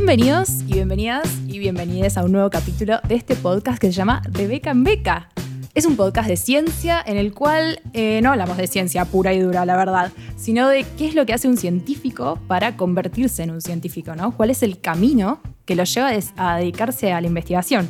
[0.00, 4.22] Bienvenidos y bienvenidas y bienvenidas a un nuevo capítulo de este podcast que se llama
[4.30, 5.28] De Beca en Beca.
[5.74, 9.40] Es un podcast de ciencia en el cual eh, no hablamos de ciencia pura y
[9.40, 13.50] dura, la verdad, sino de qué es lo que hace un científico para convertirse en
[13.50, 14.30] un científico, ¿no?
[14.30, 17.88] ¿Cuál es el camino que lo lleva a dedicarse a la investigación?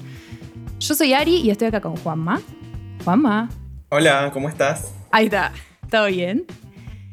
[0.80, 2.40] Yo soy Ari y estoy acá con Juanma.
[3.04, 3.50] Juanma.
[3.90, 4.94] Hola, ¿cómo estás?
[5.10, 5.52] Ahí está,
[5.90, 6.46] ¿todo bien?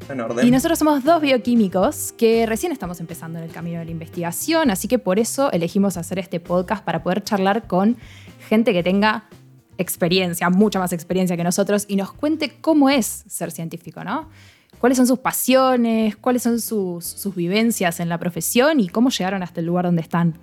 [0.09, 0.45] En orden.
[0.45, 4.69] Y nosotros somos dos bioquímicos que recién estamos empezando en el camino de la investigación,
[4.69, 7.97] así que por eso elegimos hacer este podcast para poder charlar con
[8.47, 9.25] gente que tenga
[9.77, 14.29] experiencia, mucha más experiencia que nosotros, y nos cuente cómo es ser científico, ¿no?
[14.79, 16.15] ¿Cuáles son sus pasiones?
[16.17, 18.79] ¿Cuáles son sus, sus vivencias en la profesión?
[18.79, 20.35] ¿Y cómo llegaron hasta el lugar donde están?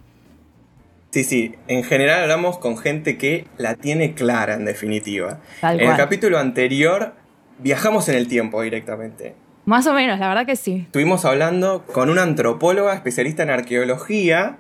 [1.10, 5.40] Sí, sí, en general hablamos con gente que la tiene clara, en definitiva.
[5.60, 5.90] Tal en cual.
[5.90, 7.12] el capítulo anterior
[7.58, 9.34] viajamos en el tiempo directamente.
[9.64, 10.82] Más o menos, la verdad que sí.
[10.86, 14.58] Estuvimos hablando con una antropóloga especialista en arqueología,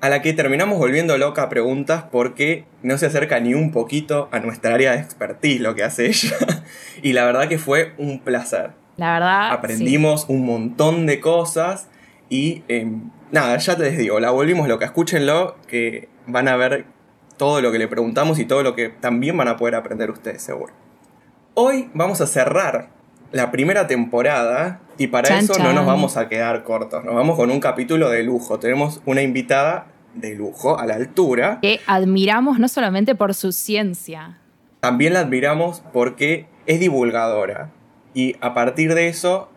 [0.00, 4.28] a la que terminamos volviendo loca a preguntas porque no se acerca ni un poquito
[4.30, 6.36] a nuestra área de expertise lo que hace ella.
[7.02, 8.70] y la verdad que fue un placer.
[8.96, 9.52] La verdad.
[9.52, 11.88] Aprendimos un montón de cosas
[12.30, 12.90] y eh,
[13.32, 14.86] nada, ya les digo, la volvimos loca.
[14.86, 16.86] Escúchenlo que van a ver
[17.36, 20.42] todo lo que le preguntamos y todo lo que también van a poder aprender ustedes
[20.42, 20.72] seguro.
[21.54, 22.97] Hoy vamos a cerrar
[23.32, 27.04] la primera temporada y para Chan, eso no nos vamos a quedar cortos.
[27.04, 28.58] Nos vamos con un capítulo de lujo.
[28.58, 31.58] Tenemos una invitada de lujo a la altura.
[31.60, 34.38] Que admiramos no solamente por su ciencia,
[34.80, 37.70] También la admiramos porque es divulgadora
[38.14, 39.50] y a partir de eso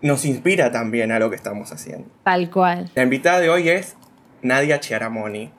[0.00, 2.08] nos inspira también a lo que estamos haciendo.
[2.22, 2.90] tal cual.
[2.94, 3.96] La invitada de hoy es
[4.42, 5.50] Nadia Chiaramoni.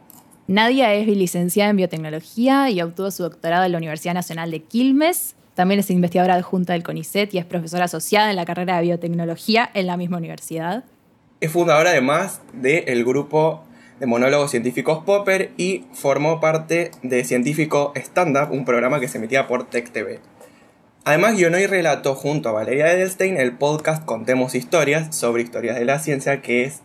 [0.48, 5.36] Nadia es licenciada en biotecnología y obtuvo su doctorado en la Universidad Nacional de Quilmes.
[5.60, 9.70] También es investigadora adjunta del CONICET y es profesora asociada en la carrera de biotecnología
[9.74, 10.86] en la misma universidad.
[11.42, 13.66] Es fundadora además del grupo
[14.00, 19.18] de monólogos científicos Popper y formó parte de Científico Stand Up, un programa que se
[19.18, 20.22] emitía por Tech TV.
[21.04, 25.84] Además guionó y relató junto a Valeria Edelstein el podcast Contemos Historias sobre historias de
[25.84, 26.80] la ciencia, que es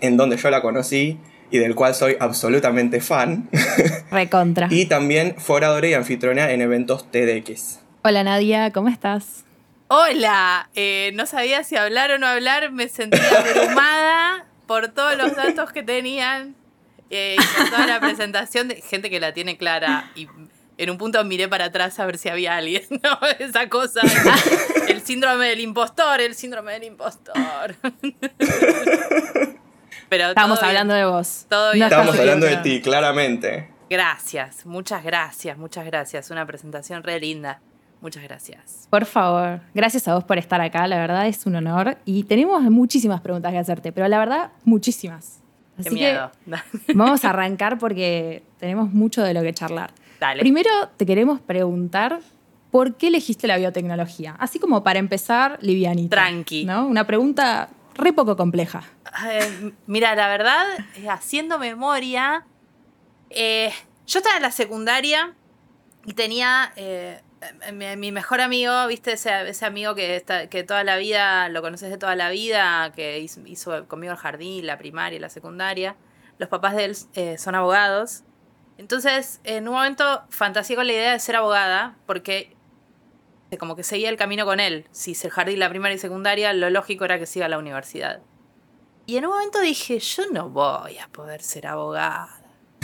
[0.00, 1.20] en donde yo la conocí
[1.52, 3.48] y del cual soy absolutamente fan.
[4.10, 4.66] Recontra.
[4.68, 7.79] y también fue oradora y anfitriona en eventos TEDx.
[8.02, 9.44] Hola Nadia, ¿cómo estás?
[9.88, 15.36] Hola, eh, no sabía si hablar o no hablar, me sentía abrumada por todos los
[15.36, 16.54] datos que tenían
[17.10, 20.28] eh, y por toda la presentación de gente que la tiene clara y
[20.78, 23.18] en un punto miré para atrás a ver si había alguien, ¿no?
[23.38, 24.00] Esa cosa,
[24.88, 27.76] el síndrome del impostor, el síndrome del impostor.
[30.08, 30.58] Pero bien.
[30.62, 31.44] hablando de vos.
[31.50, 31.84] Todo bien.
[31.84, 33.68] Estamos hablando de ti, claramente.
[33.90, 36.30] Gracias, muchas gracias, muchas gracias.
[36.30, 37.60] Una presentación re linda.
[38.00, 38.86] Muchas gracias.
[38.88, 41.98] Por favor, gracias a vos por estar acá, la verdad es un honor.
[42.04, 45.40] Y tenemos muchísimas preguntas que hacerte, pero la verdad, muchísimas.
[45.76, 46.30] Qué Así miedo.
[46.46, 49.92] que vamos a arrancar porque tenemos mucho de lo que charlar.
[50.18, 50.40] Dale.
[50.40, 52.20] Primero te queremos preguntar
[52.70, 54.36] por qué elegiste la biotecnología.
[54.38, 56.16] Así como para empezar, livianita.
[56.16, 56.64] Tranqui.
[56.64, 56.86] ¿no?
[56.86, 58.82] Una pregunta re poco compleja.
[59.30, 60.64] Eh, mira, la verdad,
[60.96, 62.44] eh, haciendo memoria,
[63.30, 63.72] eh,
[64.06, 65.34] yo estaba en la secundaria
[66.06, 67.20] y tenía eh,
[67.72, 71.62] mi, mi mejor amigo, viste, ese, ese amigo que, está- que toda la vida, lo
[71.62, 75.28] conoces de toda la vida, que hizo, hizo conmigo el jardín, la primaria y la
[75.30, 75.96] secundaria.
[76.38, 78.24] Los papás de él eh, son abogados.
[78.78, 82.56] Entonces, en un momento fantaseé con la idea de ser abogada, porque
[83.50, 84.86] eh, como que seguía el camino con él.
[84.90, 87.58] Si hice el jardín, la primaria y secundaria, lo lógico era que siga a la
[87.58, 88.20] universidad.
[89.06, 92.28] Y en un momento dije, yo no voy a poder ser abogada.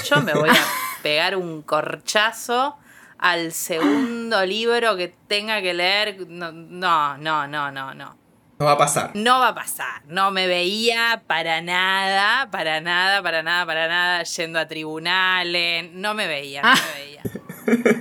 [0.04, 0.54] Yo me voy a
[1.02, 2.76] pegar un corchazo
[3.18, 6.26] al segundo libro que tenga que leer.
[6.28, 8.16] No, no, no, no, no, no.
[8.58, 9.10] No va a pasar.
[9.14, 10.02] No va a pasar.
[10.06, 15.90] No me veía para nada, para nada, para nada, para nada, yendo a tribunales.
[15.92, 17.22] No me veía, no me veía.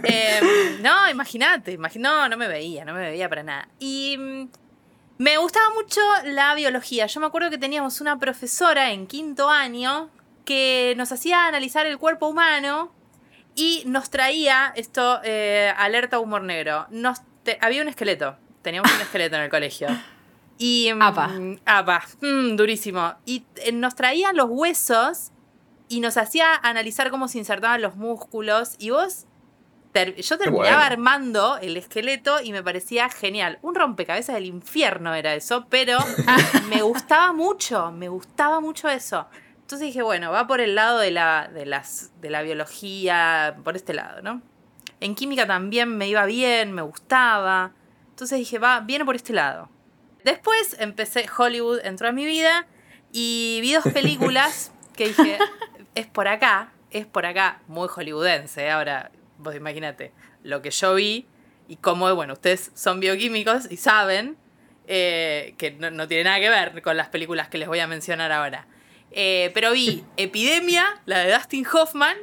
[0.03, 3.67] Eh, no, imagínate, imagi- no, no me veía, no me veía para nada.
[3.79, 4.47] Y mm,
[5.17, 7.07] me gustaba mucho la biología.
[7.07, 10.09] Yo me acuerdo que teníamos una profesora en quinto año
[10.45, 12.93] que nos hacía analizar el cuerpo humano
[13.55, 16.85] y nos traía esto, eh, alerta humor negro.
[16.89, 19.87] Nos te- había un esqueleto, teníamos un esqueleto en el colegio.
[20.57, 21.31] Y, mm, Apa.
[21.65, 23.15] apa, mm, durísimo.
[23.25, 25.31] Y eh, nos traían los huesos
[25.89, 28.75] y nos hacía analizar cómo se insertaban los músculos.
[28.79, 29.25] Y vos,
[29.91, 30.81] ter- yo terminaba bueno.
[30.85, 33.59] armando el esqueleto y me parecía genial.
[33.61, 35.97] Un rompecabezas del infierno era eso, pero
[36.69, 39.27] me gustaba mucho, me gustaba mucho eso.
[39.65, 43.75] Entonces dije, bueno, va por el lado de la, de las, de la biología, por
[43.75, 44.43] este lado, ¿no?
[44.99, 47.71] En química también me iba bien, me gustaba.
[48.11, 49.67] Entonces dije, va, viene por este lado.
[50.23, 52.67] Después empecé, Hollywood entró a mi vida
[53.11, 55.39] y vi dos películas que dije,
[55.95, 58.65] es por acá, es por acá, muy hollywoodense.
[58.65, 58.69] ¿eh?
[58.69, 59.09] Ahora,
[59.39, 60.11] vos imagínate,
[60.43, 61.25] lo que yo vi
[61.67, 64.37] y cómo, bueno, ustedes son bioquímicos y saben
[64.85, 68.31] eh, que no, tiene nada que ver con las películas que les voy a mencionar
[68.31, 68.67] ahora.
[69.17, 72.17] Eh, pero vi Epidemia, la de Dustin Hoffman,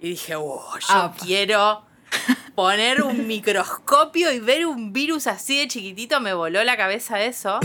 [0.00, 1.84] y dije, oh, yo quiero
[2.54, 7.58] poner un microscopio y ver un virus así de chiquitito, me voló la cabeza eso.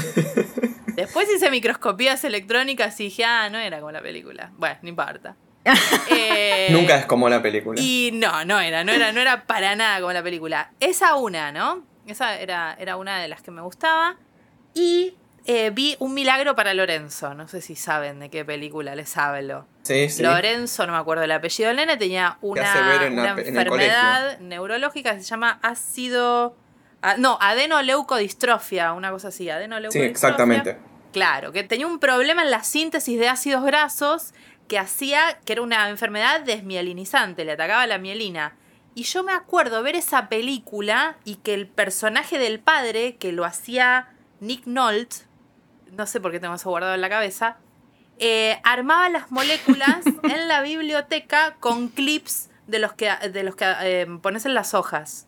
[0.95, 4.51] Después hice microscopías electrónicas y dije, ah, no era como la película.
[4.57, 5.35] Bueno, no importa.
[6.09, 7.79] Eh, Nunca es como la película.
[7.79, 10.71] Y no, no era, no era, no era para nada como la película.
[10.79, 11.83] Esa una, ¿no?
[12.07, 14.17] Esa era, era una de las que me gustaba.
[14.73, 17.33] Y eh, vi Un Milagro para Lorenzo.
[17.35, 19.67] No sé si saben de qué película les hablo.
[19.83, 20.23] Sí, sí.
[20.23, 25.59] Lorenzo, no me acuerdo el apellido del nene, tenía una, enfermedad neurológica que se llama
[25.61, 26.55] ácido.
[27.01, 29.49] Ah, no, adenoleucodistrofia, una cosa así.
[29.49, 30.07] Adenoleucodistrofia.
[30.07, 30.77] Sí, exactamente.
[31.13, 34.33] Claro, que tenía un problema en la síntesis de ácidos grasos
[34.67, 38.55] que hacía que era una enfermedad desmielinizante, le atacaba la mielina.
[38.95, 43.45] Y yo me acuerdo ver esa película y que el personaje del padre, que lo
[43.45, 44.09] hacía
[44.39, 45.17] Nick Nolte,
[45.95, 47.57] no sé por qué tengo eso guardado en la cabeza,
[48.17, 53.65] eh, armaba las moléculas en la biblioteca con clips de los que, de los que
[53.81, 55.27] eh, pones en las hojas.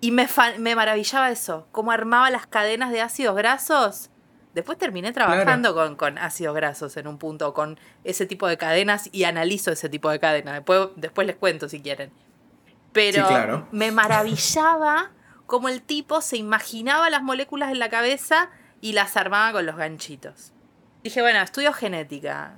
[0.00, 0.28] Y me,
[0.58, 4.10] me maravillaba eso, cómo armaba las cadenas de ácidos grasos
[4.56, 9.24] Después terminé trabajando con, ácidos grasos en un punto, con ese tipo de cadenas y
[9.24, 10.54] analizo ese tipo de cadenas.
[10.54, 12.10] Después, después les cuento si quieren.
[12.94, 15.10] Pero me maravillaba
[15.44, 18.48] cómo el tipo se imaginaba las moléculas en la cabeza
[18.86, 20.52] y las armaba con los ganchitos.
[21.02, 22.54] Dije, bueno, estudio genética.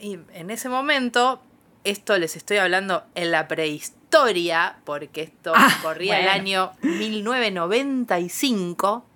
[0.00, 1.40] y en ese momento,
[1.84, 9.06] esto les estoy hablando en la prehistoria, porque esto ah, corría el año 1995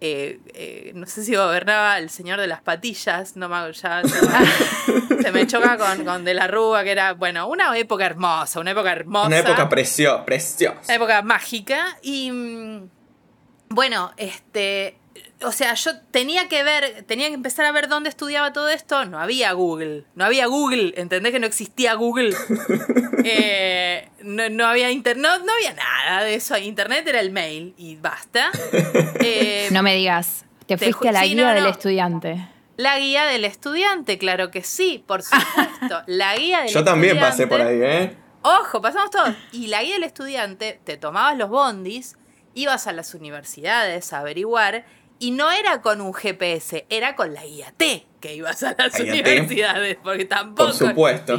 [0.00, 4.02] eh, eh, no sé si gobernaba el señor de las patillas, no me ya,
[5.22, 8.72] se me choca con, con, De la Rúa, que era, bueno, una época hermosa, una
[8.72, 9.28] época hermosa.
[9.28, 10.80] Una época preciosa, preciosa.
[10.84, 11.96] Una época mágica.
[12.02, 12.88] Y mm,
[13.70, 14.97] bueno, este,
[15.42, 19.04] o sea, yo tenía que ver, tenía que empezar a ver dónde estudiaba todo esto.
[19.04, 20.04] No había Google.
[20.14, 20.94] No había Google.
[20.96, 22.34] ¿Entendés que no existía Google?
[23.30, 25.42] Eh, no, había internet.
[25.44, 26.56] No, había nada de eso.
[26.56, 28.50] Internet era el mail y basta.
[29.20, 30.44] Eh, no me digas.
[30.66, 32.48] Te fuiste a la guía del estudiante.
[32.76, 36.02] La guía del estudiante, claro que sí, por supuesto.
[36.06, 38.16] La guía del Yo también pasé por ahí, ¿eh?
[38.42, 39.34] Ojo, pasamos todos.
[39.52, 42.16] Y la guía del estudiante, te tomabas los bondis,
[42.54, 44.84] ibas a las universidades a averiguar
[45.18, 47.82] y no era con un GPS, era con la IAT
[48.20, 51.38] que ibas a las universidades, porque tampoco Por supuesto.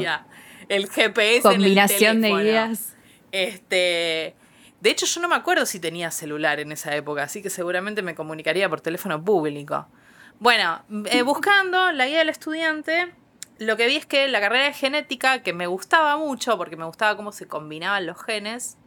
[0.68, 2.96] el GPS Combinación de guías.
[3.32, 4.36] Este,
[4.82, 8.02] de hecho, yo no me acuerdo si tenía celular en esa época, así que seguramente
[8.02, 9.88] me comunicaría por teléfono público.
[10.40, 10.82] Bueno,
[11.12, 13.14] eh, buscando la guía del estudiante,
[13.58, 16.86] lo que vi es que la carrera de genética, que me gustaba mucho, porque me
[16.86, 18.78] gustaba cómo se combinaban los genes,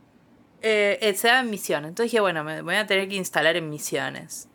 [0.63, 1.91] eh, eh, se daba en misiones.
[1.91, 4.49] Entonces dije, bueno, me voy a tener que instalar en misiones.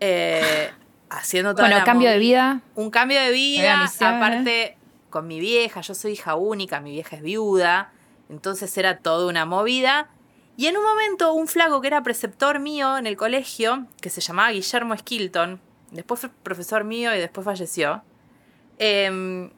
[0.00, 0.70] Eh,
[1.10, 1.66] haciendo todo.
[1.66, 2.60] Bueno, cambio de vida.
[2.74, 4.76] Un cambio de vida, aparte
[5.14, 7.92] con mi vieja, yo soy hija única, mi vieja es viuda,
[8.28, 10.10] entonces era toda una movida.
[10.56, 14.20] Y en un momento un flaco que era preceptor mío en el colegio, que se
[14.20, 15.60] llamaba Guillermo Skilton,
[15.92, 18.02] después fue profesor mío y después falleció,
[18.78, 19.50] em,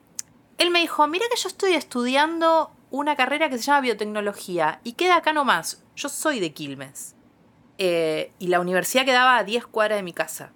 [0.59, 4.93] él me dijo, mira que yo estoy estudiando una carrera que se llama biotecnología y
[4.93, 7.16] queda acá nomás, yo soy de Quilmes.
[7.79, 10.53] Eh, y la universidad quedaba a 10 cuadras de mi casa.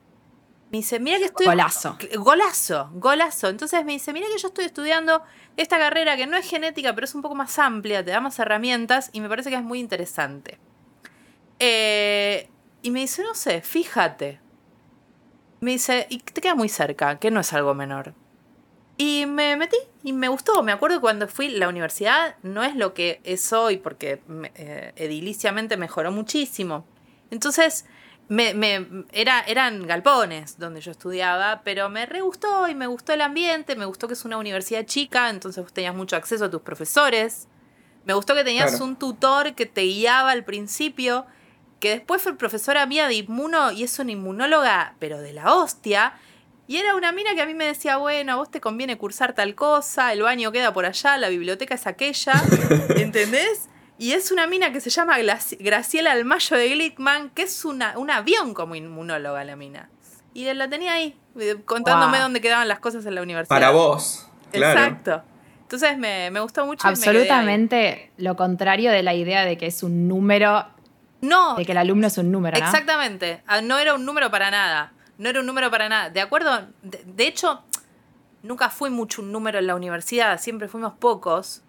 [0.71, 1.47] Me dice, mira que estoy...
[1.47, 1.99] Golazo.
[2.17, 3.49] Golazo, golazo.
[3.49, 5.23] Entonces me dice, mira que yo estoy estudiando
[5.57, 8.39] esta carrera que no es genética, pero es un poco más amplia, te da más
[8.39, 10.59] herramientas y me parece que es muy interesante.
[11.59, 12.49] Eh,
[12.83, 14.41] y me dice, no sé, fíjate.
[15.61, 18.15] Me dice, y te queda muy cerca, que no es algo menor.
[18.97, 20.63] Y me metí y me gustó.
[20.63, 24.23] Me acuerdo cuando fui, la universidad no es lo que es hoy, porque
[24.55, 26.87] eh, ediliciamente mejoró muchísimo.
[27.31, 27.85] Entonces,
[28.31, 33.23] me, era, eran galpones donde yo estudiaba, pero me re gustó y me gustó el
[33.23, 37.49] ambiente, me gustó que es una universidad chica, entonces tenías mucho acceso a tus profesores.
[38.05, 41.27] Me gustó que tenías un tutor que te guiaba al principio,
[41.81, 46.15] que después fue profesora mía de inmuno y es una inmunóloga, pero de la hostia.
[46.69, 49.35] Y era una mina que a mí me decía, bueno, a vos te conviene cursar
[49.35, 52.33] tal cosa, el baño queda por allá, la biblioteca es aquella,
[52.97, 53.69] ¿entendés?
[54.01, 55.19] Y es una mina que se llama
[55.59, 59.91] Graciela Almayo de Glickman, que es una, un avión como inmunóloga la mina.
[60.33, 63.55] Y él la tenía ahí, eh, contándome dónde quedaban las cosas en la universidad.
[63.55, 64.27] Para vos.
[64.53, 64.81] Claro.
[64.81, 65.23] Exacto.
[65.65, 66.89] Entonces me, gustó mucho.
[66.89, 70.65] Absolutamente lo contrario de la idea de que es un número.
[71.21, 71.57] No.
[71.57, 72.65] De que el alumno es un número, ¿no?
[72.65, 73.43] Exactamente.
[73.47, 74.95] Ah, no era un número para nada.
[75.19, 76.09] No era un número para nada.
[76.09, 76.69] De acuerdo.
[76.83, 77.65] De, hecho,
[78.43, 81.63] nunca fui mucho un número en la universidad, siempre fuimos pocos.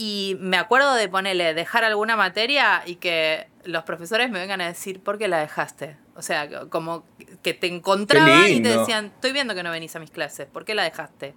[0.00, 4.68] Y me acuerdo de ponerle, dejar alguna materia y que los profesores me vengan a
[4.68, 5.96] decir, ¿por qué la dejaste?
[6.14, 7.04] O sea, como
[7.42, 10.64] que te encontraban y te decían, estoy viendo que no venís a mis clases, ¿por
[10.64, 11.34] qué la dejaste?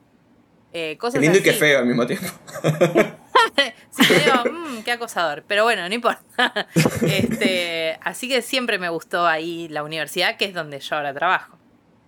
[0.74, 2.28] Eh, cosas qué lindo y qué feo al mismo tiempo.
[3.90, 5.44] sí, te digo, mmm, qué acosador.
[5.48, 6.68] Pero bueno, no importa.
[7.02, 11.61] Este, así que siempre me gustó ahí la universidad, que es donde yo ahora trabajo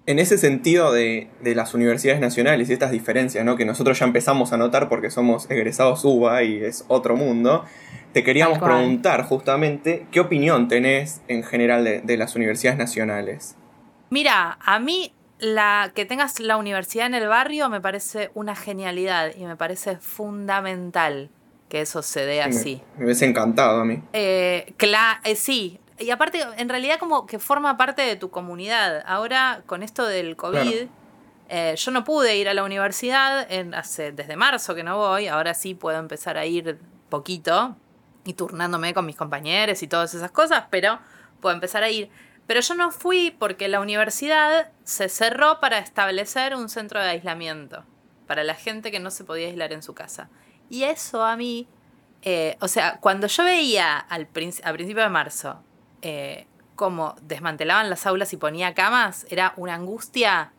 [0.06, 3.56] en ese sentido de, las universidades nacionales y estas diferencias, ¿no?
[3.56, 7.64] que nosotros ya empezamos a notar porque somos egresados UBA y es otro mundo,
[8.12, 13.56] te queríamos preguntar justamente qué opinión tenés en general de, las universidades nacionales.
[14.10, 19.32] Mira, a mí la que tengas la universidad en el barrio me parece una genialidad
[19.36, 21.30] y me parece fundamental
[21.70, 22.84] que eso se dé así.
[22.98, 24.04] Me, hubiese encantado a mí.
[24.14, 29.04] Eh, eh, sí, y aparte, en realidad como que forma parte de tu comunidad.
[29.06, 30.88] Ahora, con esto del COVID,
[31.50, 35.28] eh, yo no pude ir a la universidad en, hace, desde marzo que no voy,
[35.28, 36.80] ahora sí puedo empezar a ir
[37.10, 37.76] poquito
[38.26, 41.00] y turnándome con mis compañeros y todas esas cosas, pero
[41.42, 42.10] puedo empezar a ir.
[42.48, 47.86] Pero yo no fui porque la universidad se cerró para establecer un centro de aislamiento
[48.28, 50.30] para la gente que no se podía aislar en su casa.
[50.70, 51.68] Y eso a mí,
[52.22, 55.64] eh, o sea, cuando yo veía al a principio de marzo
[56.04, 56.46] eh,
[56.76, 60.52] como desmantelaban las aulas y ponía camas, era una angustia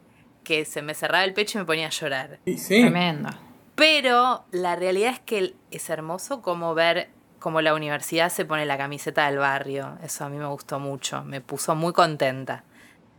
[0.43, 2.41] que se me cerraba el pecho y me ponía a llorar.
[2.67, 3.31] Tremendo.
[3.75, 7.11] Pero la realidad es que es hermoso como ver
[7.41, 9.99] cómo la universidad se pone la camiseta del barrio.
[10.03, 12.65] Eso a mí me gustó mucho, me puso muy contenta.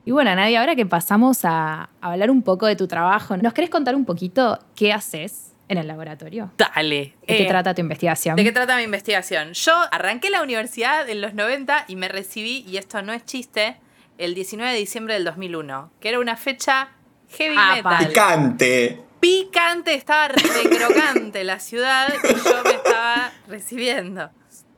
[0.04, 3.70] Y bueno, Nadia, ahora que pasamos a hablar un poco de tu trabajo, ¿nos querés
[3.70, 6.52] contar un poquito qué haces en el laboratorio.
[6.58, 7.16] Dale.
[7.22, 8.36] ¿De qué eh, trata tu investigación?
[8.36, 9.54] ¿De qué trata mi investigación?
[9.54, 13.78] Yo arranqué la universidad en los 90 y me recibí, y esto no es chiste,
[14.18, 16.90] el 19 de diciembre del 2001, que era una fecha
[17.30, 18.08] heavy metal.
[18.08, 19.02] Picante.
[19.20, 24.30] Picante, estaba recrocante la ciudad y yo me estaba recibiendo.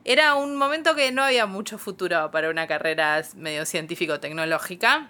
[0.05, 5.09] Era un momento que no había mucho futuro para una carrera medio científico-tecnológica.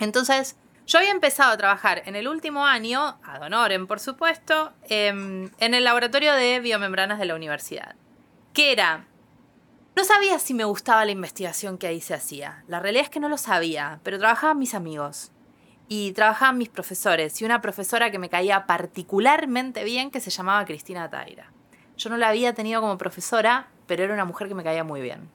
[0.00, 0.56] Entonces,
[0.88, 5.74] yo había empezado a trabajar en el último año, ad honorem por supuesto, em, en
[5.74, 7.94] el laboratorio de biomembranas de la universidad.
[8.54, 9.06] Que era...
[9.94, 12.64] No sabía si me gustaba la investigación que ahí se hacía.
[12.68, 15.30] La realidad es que no lo sabía, pero trabajaban mis amigos.
[15.88, 20.64] Y trabajaban mis profesores y una profesora que me caía particularmente bien que se llamaba
[20.64, 21.52] Cristina Taira.
[21.98, 25.02] Yo no la había tenido como profesora, pero era una mujer que me caía muy
[25.02, 25.28] bien.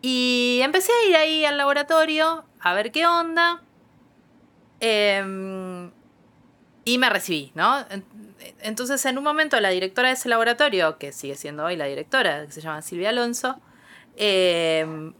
[0.00, 3.62] Y empecé a ir ahí al laboratorio a ver qué onda.
[4.84, 5.92] Em,
[6.84, 7.86] y me recibí, ¿no?
[8.62, 12.44] Entonces, en un momento, la directora de ese laboratorio, que sigue siendo hoy la directora,
[12.46, 13.60] que se llama Silvia Alonso,
[14.16, 15.14] em,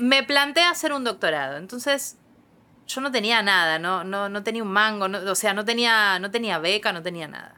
[0.00, 1.58] me, plantea hacer un doctorado.
[1.58, 2.18] Entonces,
[2.88, 6.58] yo no tenía nada, no, no, tenía un mango, o sea, no tenía, no tenía
[6.58, 7.54] beca, no tenía nada.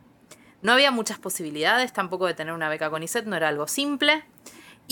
[0.61, 4.25] No había muchas posibilidades tampoco de tener una beca con ISET, no era algo simple.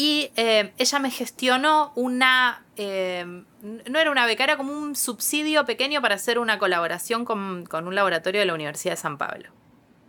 [0.01, 5.65] Y eh, ella me gestionó una, eh, no era una beca, era como un subsidio
[5.65, 9.51] pequeño para hacer una colaboración con, un laboratorio de la Universidad de San Pablo.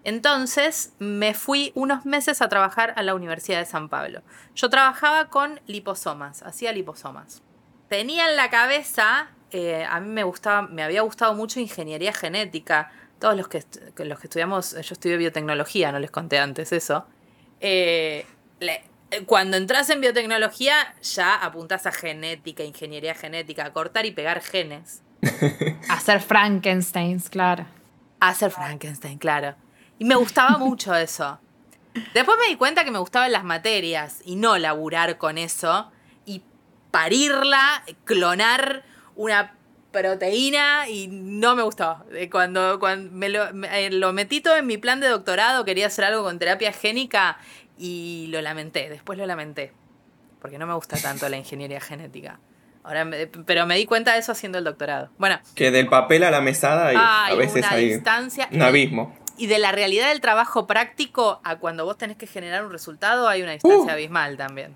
[0.04, 4.22] Entonces me fui unos meses a trabajar a la Universidad de San Pablo.
[4.54, 7.42] Yo trabajaba con liposomas, hacía liposomas.
[7.88, 12.92] Tenía en la cabeza, eh, a mí me gustaba, me había gustado mucho ingeniería genética.
[13.18, 13.64] Todos los que,
[14.06, 17.08] los que estudiamos, yo estudié biotecnología, no les conté antes eso.
[17.60, 18.89] le,
[19.26, 25.02] cuando entras en biotecnología, ya apuntas a genética, ingeniería genética, a cortar y pegar genes.
[25.90, 27.66] hacer Frankensteins, claro.
[28.20, 29.56] hacer Frankenstein, claro.
[29.98, 31.40] Y me gustaba mucho eso.
[32.14, 35.92] Después me di cuenta que me gustaban las materias y no laburar con eso
[36.26, 36.44] y
[36.92, 38.84] parirla, clonar
[39.16, 39.56] una
[39.92, 42.06] proteína y no me gustó.
[42.32, 46.06] Cuando, cuando me lo, me lo metí todo en mi plan de doctorado, quería hacer
[46.06, 47.40] algo con terapia génica
[47.80, 49.72] y lo lamenté, después lo lamenté,
[50.42, 52.40] porque no me gusta tanto la ingeniería genética.
[52.84, 53.10] Ahora
[53.46, 55.10] pero me di cuenta de eso haciendo el doctorado.
[55.18, 55.40] Bueno.
[55.56, 59.16] Que del papel a la mesada hay, a veces una hay distancia, un abismo.
[59.38, 63.28] Y de la realidad del trabajo práctico a cuando vos tenés que generar un resultado
[63.30, 63.96] hay una distancia uh.
[63.96, 64.76] abismal también.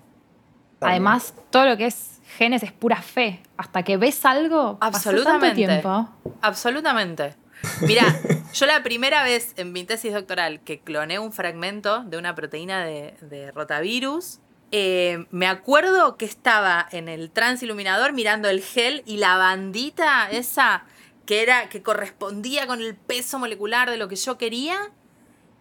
[0.80, 3.42] Además, todo lo que es genes es pura fe.
[3.56, 5.54] Hasta que ves algo, absolutamente.
[5.54, 6.08] tiempo.
[6.42, 7.34] Absolutamente.
[7.82, 8.20] Mira,
[8.52, 12.84] yo la primera vez en mi tesis doctoral que cloné un fragmento de una proteína
[12.84, 14.40] de, rotavirus,
[14.72, 20.84] eh, me acuerdo que estaba en el transiluminador mirando el gel y la bandita esa
[21.26, 24.76] que era que correspondía con el peso molecular de lo que yo quería.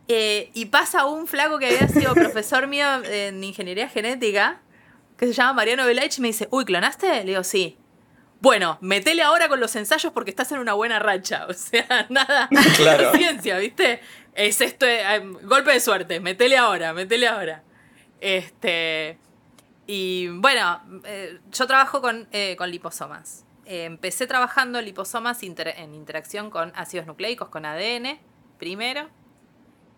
[0.09, 4.61] Eh, y pasa un flaco que había sido profesor mío en ingeniería genética,
[5.17, 7.07] que se llama Mariano Velaich, y me dice, uy, ¿clonaste?
[7.07, 7.77] Le digo, sí.
[8.43, 11.47] Bueno, metele ahora con los ensayos porque estás en una buena racha.
[11.49, 12.49] O sea, nada.
[12.75, 13.13] Claro.
[13.13, 14.01] Ciencia, ¿viste?
[14.35, 17.63] Es esto, eh, golpe de suerte, metele ahora, metele ahora.
[18.19, 19.17] Este.
[19.87, 23.45] Y bueno, eh, yo trabajo con, eh, con liposomas.
[23.65, 28.19] Eh, empecé trabajando liposomas inter- en interacción con ácidos nucleicos, con ADN,
[28.59, 29.09] primero.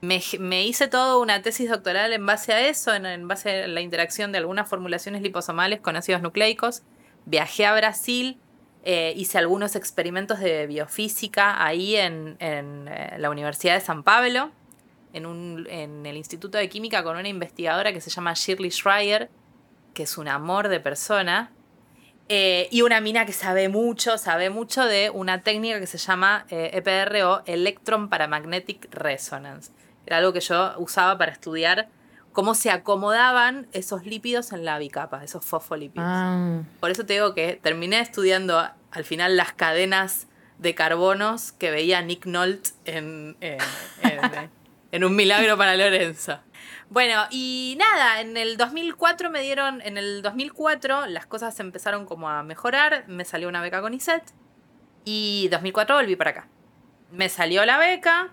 [0.01, 3.67] Me, me hice toda una tesis doctoral en base a eso, en, en base a
[3.67, 6.83] la interacción de algunas formulaciones liposomales con ácidos nucleicos.
[7.25, 8.39] Viajé a Brasil,
[8.83, 14.51] eh, hice algunos experimentos de biofísica ahí en, eh, la Universidad de San Pablo,
[15.13, 19.29] en el Instituto de Química con una investigadora que se llama Shirley Schreier,
[19.93, 21.51] que es un amor de persona.
[22.27, 26.45] Eh, y una mina que sabe mucho, sabe mucho de una técnica que se llama
[26.49, 29.71] eh, EPR o Electron Paramagnetic Resonance.
[30.07, 31.87] Era algo que yo usaba para estudiar
[32.35, 36.05] cómo se acomodaban esos lípidos en la bicapa, esos fosfolípidos.
[36.07, 36.61] Ah.
[36.81, 38.59] Por eso te digo que terminé estudiando
[38.91, 40.27] al final las cadenas
[40.59, 43.57] de carbonos que veía Nick Nolte en, en,
[44.03, 44.51] en-
[44.91, 46.37] en Un Milagro para Lorenzo.
[46.89, 52.29] Bueno, y nada, en el 2004 me dieron, en el 2004 las cosas empezaron como
[52.29, 54.23] a mejorar, me salió una beca con ISET
[55.05, 56.47] y 2004 volví para acá.
[57.11, 58.29] Me salió la beca,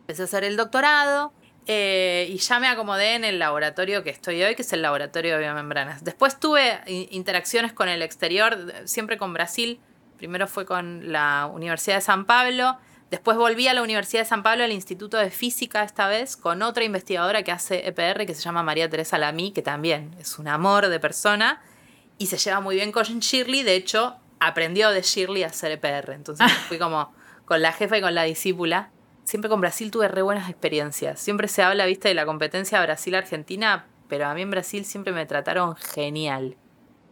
[0.00, 1.32] empecé a hacer el doctorado
[1.70, 5.34] eh, y ya me acomodé en el laboratorio que estoy hoy, que es el laboratorio
[5.34, 6.02] de biomembranas.
[6.02, 9.78] Después tuve interacciones con el exterior, siempre con Brasil.
[10.16, 12.78] Primero fue con la Universidad de San Pablo.
[13.10, 16.62] Después volví a la Universidad de San Pablo, al Instituto de Física esta vez, con
[16.62, 20.48] otra investigadora que hace EPR, que se llama María Teresa Lamí, que también es un
[20.48, 21.60] amor de persona
[22.16, 23.62] y se lleva muy bien con Shirley.
[23.62, 26.12] De hecho, aprendió de Shirley a hacer EPR.
[26.12, 27.12] Entonces fui como
[27.44, 28.90] con la jefa y con la discípula.
[29.28, 31.20] Siempre con Brasil tuve re buenas experiencias.
[31.20, 35.26] Siempre se habla, viste, de la competencia Brasil-Argentina, pero a mí en Brasil siempre me
[35.26, 36.56] trataron genial.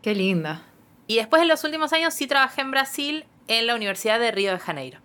[0.00, 0.62] Qué linda.
[1.08, 4.52] Y después en los últimos años sí trabajé en Brasil en la Universidad de Río
[4.52, 5.00] de Janeiro,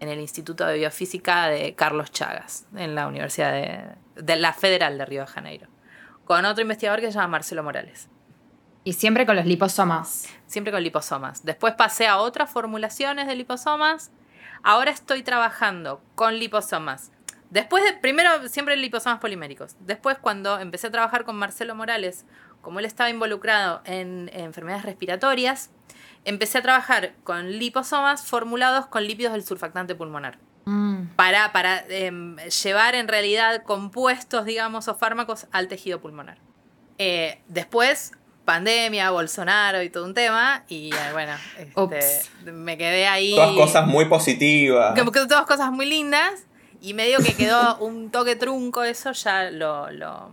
[0.00, 4.96] en el Instituto de Biofísica de Carlos Chagas, en la Universidad de, de la Federal
[4.96, 5.68] de Río de Janeiro,
[6.24, 8.08] con otro investigador que se llama Marcelo Morales.
[8.84, 10.30] Y siempre con los liposomas.
[10.46, 11.44] siempre con liposomas.
[11.44, 14.10] Después pasé a otras formulaciones de liposomas.
[14.62, 17.10] Ahora estoy trabajando con liposomas.
[17.50, 19.76] Después de, primero siempre liposomas poliméricos.
[19.80, 22.24] Después cuando empecé a trabajar con Marcelo Morales,
[22.60, 25.70] como él estaba involucrado en, enfermedades respiratorias,
[26.24, 31.08] empecé a trabajar con liposomas formulados con lípidos del surfactante pulmonar Mm.
[31.16, 36.38] para, para em, llevar en realidad compuestos, digamos, o fármacos al tejido pulmonar.
[36.98, 38.12] Eh, después,
[38.44, 43.34] pandemia, Bolsonaro y todo un tema, y eh, bueno, este, me quedé ahí.
[43.34, 44.98] Todas cosas muy positivas.
[44.98, 46.44] Como que todas cosas muy lindas,
[46.80, 50.30] y medio que quedó un toque trunco, eso ya lo, lo,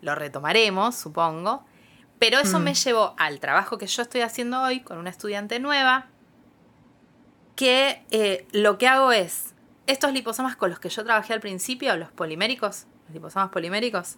[0.00, 1.64] lo retomaremos, supongo.
[2.18, 2.62] Pero eso Mm.
[2.64, 6.06] me llevó al trabajo que yo estoy haciendo hoy con una estudiante nueva,
[7.56, 9.54] que eh, lo que hago es,
[9.86, 14.16] estos liposomas con los que yo trabajé al principio, los poliméricos, los liposomas poliméricos,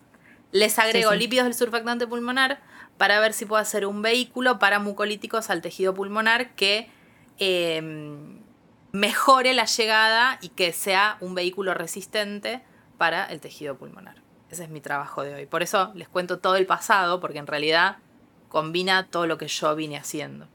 [0.52, 1.18] les agrego sí.
[1.18, 2.60] lípidos del surfactante pulmonar
[2.98, 6.88] para ver si puedo hacer un vehículo para mucolíticos al tejido pulmonar que
[7.38, 7.82] eh,
[8.92, 12.62] mejore la llegada y que sea un vehículo resistente
[12.98, 14.22] para el tejido pulmonar.
[14.50, 15.46] Ese es mi trabajo de hoy.
[15.46, 17.96] Por eso les cuento todo el pasado, porque en realidad
[18.48, 20.46] combina todo lo que yo vine haciendo.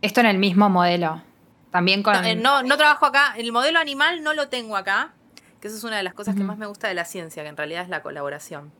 [0.00, 1.22] Esto en el mismo modelo.
[1.70, 2.14] También con.
[2.14, 3.34] No, eh, no, no trabajo acá.
[3.36, 5.12] El modelo animal no lo tengo acá,
[5.60, 7.48] que eso es una de las cosas que más me gusta de la ciencia, que
[7.50, 8.72] en realidad es la colaboración.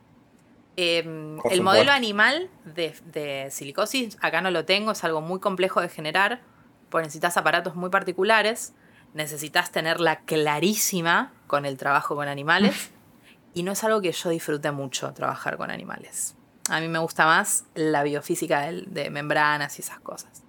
[0.76, 1.12] Eh, Por
[1.52, 1.62] el supuesto.
[1.62, 6.40] modelo animal de, de silicosis acá no lo tengo, es algo muy complejo de generar,
[6.88, 8.72] porque necesitas aparatos muy particulares,
[9.12, 12.90] necesitas tenerla clarísima con el trabajo con animales,
[13.54, 16.37] y no es algo que yo disfrute mucho trabajar con animales.
[16.70, 20.42] A mí me gusta más la biofísica de membranas y esas cosas.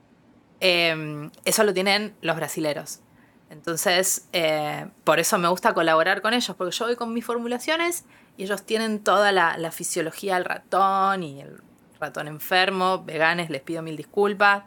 [0.61, 3.01] Eh, eso lo tienen los brasileros.
[3.49, 8.05] Entonces, eh, por eso me gusta colaborar con ellos, porque yo voy con mis formulaciones
[8.37, 11.61] y ellos tienen toda la, la fisiología del ratón y el
[11.99, 14.63] ratón enfermo, veganes, les pido mil disculpas.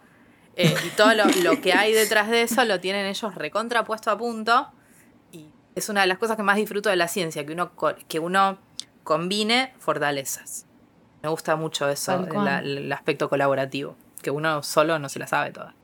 [0.56, 4.16] eh, y todo lo, lo que hay detrás de eso lo tienen ellos recontrapuesto a
[4.16, 4.68] punto.
[5.32, 7.72] Y es una de las cosas que más disfruto de la ciencia, que uno,
[8.08, 8.58] que uno
[9.04, 10.64] combine fortalezas.
[11.22, 12.12] Me gusta mucho eso,
[12.44, 15.74] la- el aspecto colaborativo, que uno solo no se la sabe toda.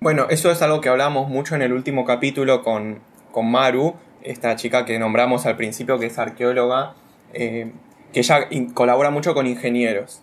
[0.00, 3.00] Bueno, eso es algo que hablamos mucho en el último capítulo con,
[3.32, 6.94] con Maru, esta chica que nombramos al principio, que es arqueóloga,
[7.32, 7.72] eh,
[8.12, 10.22] que ella colabora mucho con ingenieros,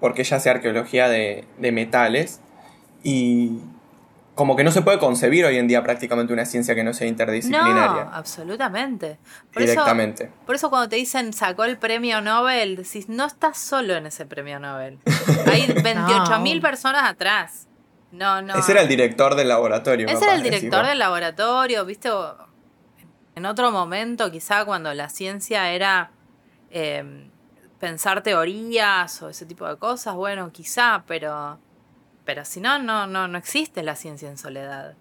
[0.00, 2.40] porque ella hace arqueología de, de metales
[3.02, 3.58] y
[4.34, 7.06] como que no se puede concebir hoy en día prácticamente una ciencia que no sea
[7.06, 9.18] No, interdisciplinaria absolutamente.
[9.52, 10.30] Por eso, directamente.
[10.46, 14.26] por eso cuando te dicen sacó el premio Nobel, decís, no estás solo en ese
[14.26, 14.98] premio Nobel.
[15.46, 16.62] Hay 28.000 No.
[16.62, 17.66] personas atrás.
[18.12, 18.54] No, no.
[18.54, 20.06] Ese era el director del laboratorio.
[20.08, 22.08] Ese era el director del laboratorio, ¿viste?
[23.34, 26.10] En otro momento, quizá cuando la ciencia era
[26.70, 27.28] eh,
[27.78, 31.58] pensar teorías o ese tipo de cosas, bueno, quizá, pero,
[32.24, 34.94] pero si no, no, no, no existe la ciencia en soledad.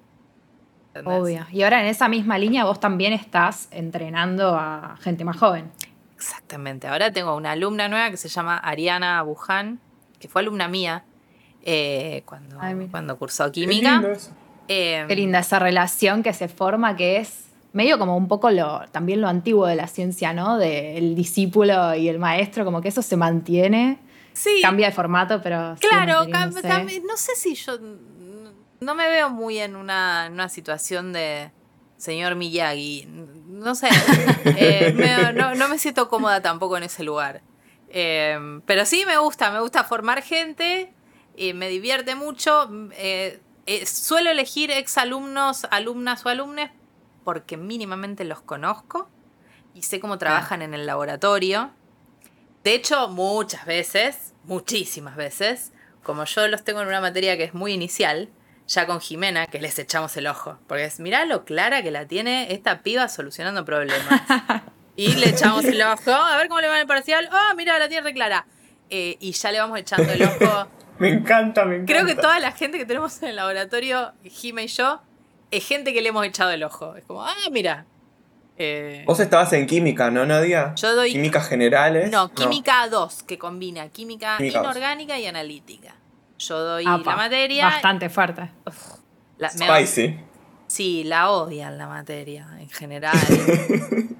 [1.06, 1.46] Obvio.
[1.52, 5.72] Y ahora en esa misma línea vos también estás entrenando a gente más joven.
[6.16, 6.88] Exactamente.
[6.88, 9.80] Ahora tengo una alumna nueva que se llama Ariana Buján,
[10.20, 11.06] que fue alumna mía
[11.62, 14.02] eh, cuando, cuando cursó química.
[14.68, 17.47] Qué, Qué linda esa relación que se forma, que es
[17.78, 20.58] medio como un poco lo, también lo antiguo de la ciencia, ¿no?
[20.58, 24.00] Del discípulo y el maestro, como que eso se mantiene.
[24.34, 24.62] Sí.
[24.64, 25.76] Cambia de formato, pero.
[25.80, 27.78] Claro, no sé si yo.
[28.80, 31.52] No me veo muy en una, situación de
[31.98, 33.08] señor Miyagi.
[33.48, 33.90] No sé.
[34.60, 34.96] Eh,
[35.36, 37.42] no, me siento cómoda tampoco en ese lugar.
[37.90, 40.92] Eh, pero sí me gusta, me gusta formar gente.
[41.36, 42.72] y me divierte mucho.
[42.94, 43.40] Eh,
[43.86, 46.72] suelo elegir exalumnos, alumnas o alumnes
[47.28, 49.10] porque mínimamente los conozco
[49.74, 51.72] y sé cómo trabajan en el laboratorio.
[52.64, 57.54] De hecho, muchas veces, muchísimas veces, como yo los tengo en una materia que es
[57.54, 58.30] muy inicial,
[58.66, 60.58] ya con Jimena, que les echamos el ojo.
[60.68, 64.22] Porque es, mirá lo clara que la tiene esta piba solucionando problemas.
[64.96, 67.28] y le echamos el ojo, a ver cómo le va en el parcial.
[67.30, 68.46] Oh, mira, la tiene re clara.
[68.90, 70.70] Eh, y ya le vamos echando el ojo.
[71.00, 71.92] me encanta, me encanta.
[71.92, 75.02] Creo que toda la gente que tenemos en el laboratorio, Jime y yo,
[75.52, 76.96] es gente que le hemos echado el ojo.
[76.96, 77.86] Es como, ah, mira.
[78.60, 80.74] Eh, Vos estabas en química, ¿no, Nadia?
[80.76, 81.12] Yo doy.
[81.12, 82.12] Químicas generales.
[82.12, 85.96] No, química 2, que combina química, inorgánica y analítica.
[86.40, 87.66] Yo doy la materia.
[87.66, 88.50] Bastante fuerte.
[89.40, 90.20] Spicy.
[90.66, 93.18] Sí, la odian la materia en general.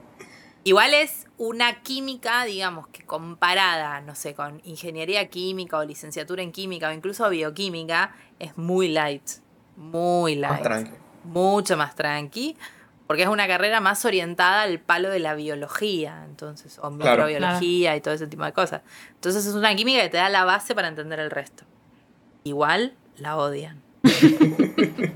[0.64, 6.52] Igual es una química, digamos, que comparada, no sé, con ingeniería química o licenciatura en
[6.52, 9.24] química o incluso bioquímica, es muy light.
[9.78, 10.90] Muy light
[11.28, 12.58] mucho más tranqui,
[13.08, 18.02] porque es una carrera más orientada al palo de la biología, entonces, o microbiología y
[18.02, 18.82] todo ese tipo de cosas.
[19.16, 21.64] Entonces es una química que te da la base para entender el resto.
[22.44, 23.82] Igual la odian.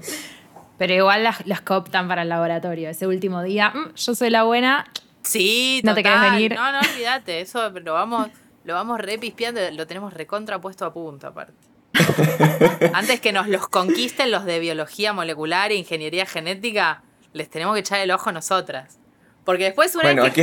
[0.78, 2.90] Pero igual las, las, cooptan para el laboratorio.
[2.90, 4.86] Ese último día, mm, yo soy la buena.
[5.22, 6.56] Sí, no te quieres venir.
[6.56, 8.30] No, no, olvídate, eso lo vamos,
[8.64, 11.71] lo vamos repispeando, lo tenemos recontrapuesto a punto aparte.
[12.94, 17.82] Antes que nos los conquisten los de biología molecular e ingeniería genética, les tenemos que
[17.82, 18.98] echar el ojo a nosotras.
[19.44, 20.34] Porque después una vez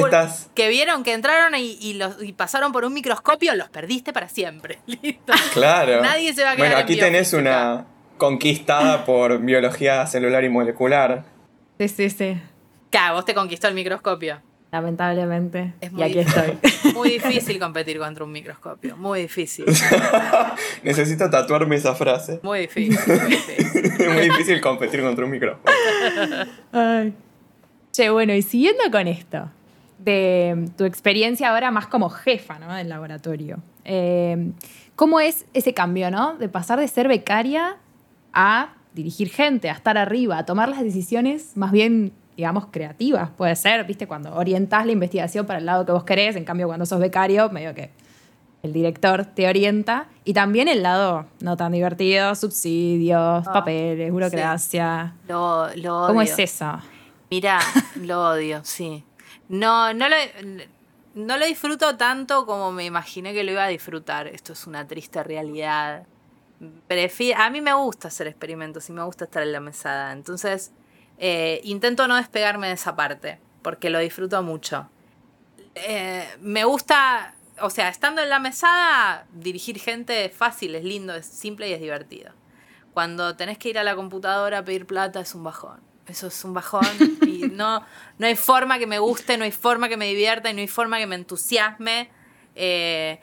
[0.55, 4.81] que, vieron que entraron y, los, pasaron por un microscopio, los perdiste para siempre.
[4.87, 5.33] Listo.
[5.53, 6.03] Claro.
[6.03, 11.25] Nadie se va a quedar Bueno, aquí tenés una conquistada por biología celular y molecular.
[11.79, 12.41] Sí, sí, sí.
[12.91, 14.43] Claro, vos te conquistó el microscopio.
[14.71, 15.73] Lamentablemente.
[15.81, 16.59] y aquí estoy.
[16.93, 18.97] Muy difícil competir contra un microscopio.
[18.97, 19.65] Muy difícil.
[20.83, 22.41] Necesito tatuarme esa frase.
[22.43, 22.99] Muy difícil.
[23.07, 25.75] Muy difícil, muy difícil competir contra un microscopio.
[26.73, 27.15] Ay.
[27.93, 29.51] Che, bueno, y siguiendo con esto,
[29.99, 32.75] de tu experiencia ahora más como jefa ¿no?
[32.75, 33.59] del laboratorio.
[33.85, 34.53] Eh,
[34.95, 36.37] ¿Cómo es ese cambio, ¿no?
[36.37, 37.79] De pasar de ser becaria
[38.33, 43.57] a dirigir gente, a estar arriba, a tomar las decisiones más bien digamos, creativas, puede
[43.57, 44.07] ser, ¿viste?
[44.07, 47.51] Cuando orientás la investigación para el lado que vos querés, en cambio cuando sos becario,
[47.51, 47.91] medio que
[48.63, 55.17] el director te orienta, y también el lado no tan divertido, subsidios, ah, papeles, burocracia.
[55.27, 56.07] Lo, lo, odio.
[56.07, 56.79] ¿Cómo es eso?
[57.29, 57.59] Mira,
[57.97, 59.05] lo odio, sí.
[59.49, 60.15] No, no lo,
[61.17, 64.29] no lo disfruto tanto como me imaginé que lo iba a disfrutar.
[64.29, 66.07] Esto es una triste realidad.
[67.37, 70.13] a mí me gusta hacer experimentos y me gusta estar en la mesada.
[70.13, 70.71] Entonces,
[71.19, 74.89] eh, intento no despegarme de esa parte, porque lo disfruto mucho.
[75.75, 81.15] Eh, me gusta, o sea, estando en la mesada, dirigir gente es fácil, es lindo,
[81.15, 82.33] es simple y es divertido.
[82.95, 85.81] Cuando tenés que ir a la computadora a pedir plata es un bajón.
[86.07, 86.87] Eso es un bajón
[87.27, 87.85] y no,
[88.19, 90.69] no hay forma que me guste, no hay forma que me divierta y no hay
[90.69, 92.11] forma que me entusiasme.
[92.61, 93.21] Eh,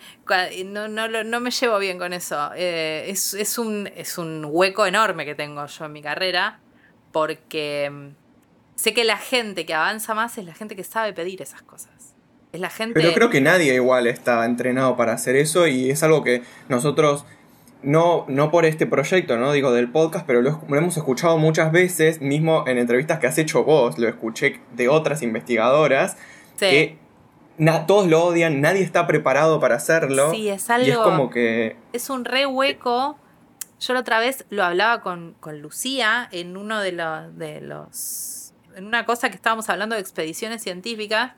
[0.66, 2.54] no, no, me llevo bien con eso.
[2.54, 6.60] es, un, es un hueco enorme que tengo yo en mi carrera
[7.16, 8.10] porque mm,
[8.76, 12.14] sé que la gente que avanza más es la gente que sabe pedir esas cosas.
[12.52, 12.94] Es la gente...
[12.94, 17.26] Pero creo que nadie igual está entrenado para hacer eso y es algo que nosotros,
[17.84, 19.54] no, no por este proyecto, ¿no?
[19.54, 23.64] Digo, del podcast, pero lo, hemos escuchado muchas veces, mismo en entrevistas que has hecho
[23.64, 26.18] vos, lo escuché de otras investigadoras,
[26.60, 26.98] que
[27.88, 30.32] todos lo odian, nadie está preparado para hacerlo.
[30.32, 30.86] Sí, es algo...
[30.86, 31.78] Y es como que...
[31.94, 33.18] Es un re hueco
[33.80, 38.54] yo la otra vez lo hablaba con, Lucía en uno de los, de los.
[38.76, 41.34] en una cosa que estábamos hablando de expediciones científicas.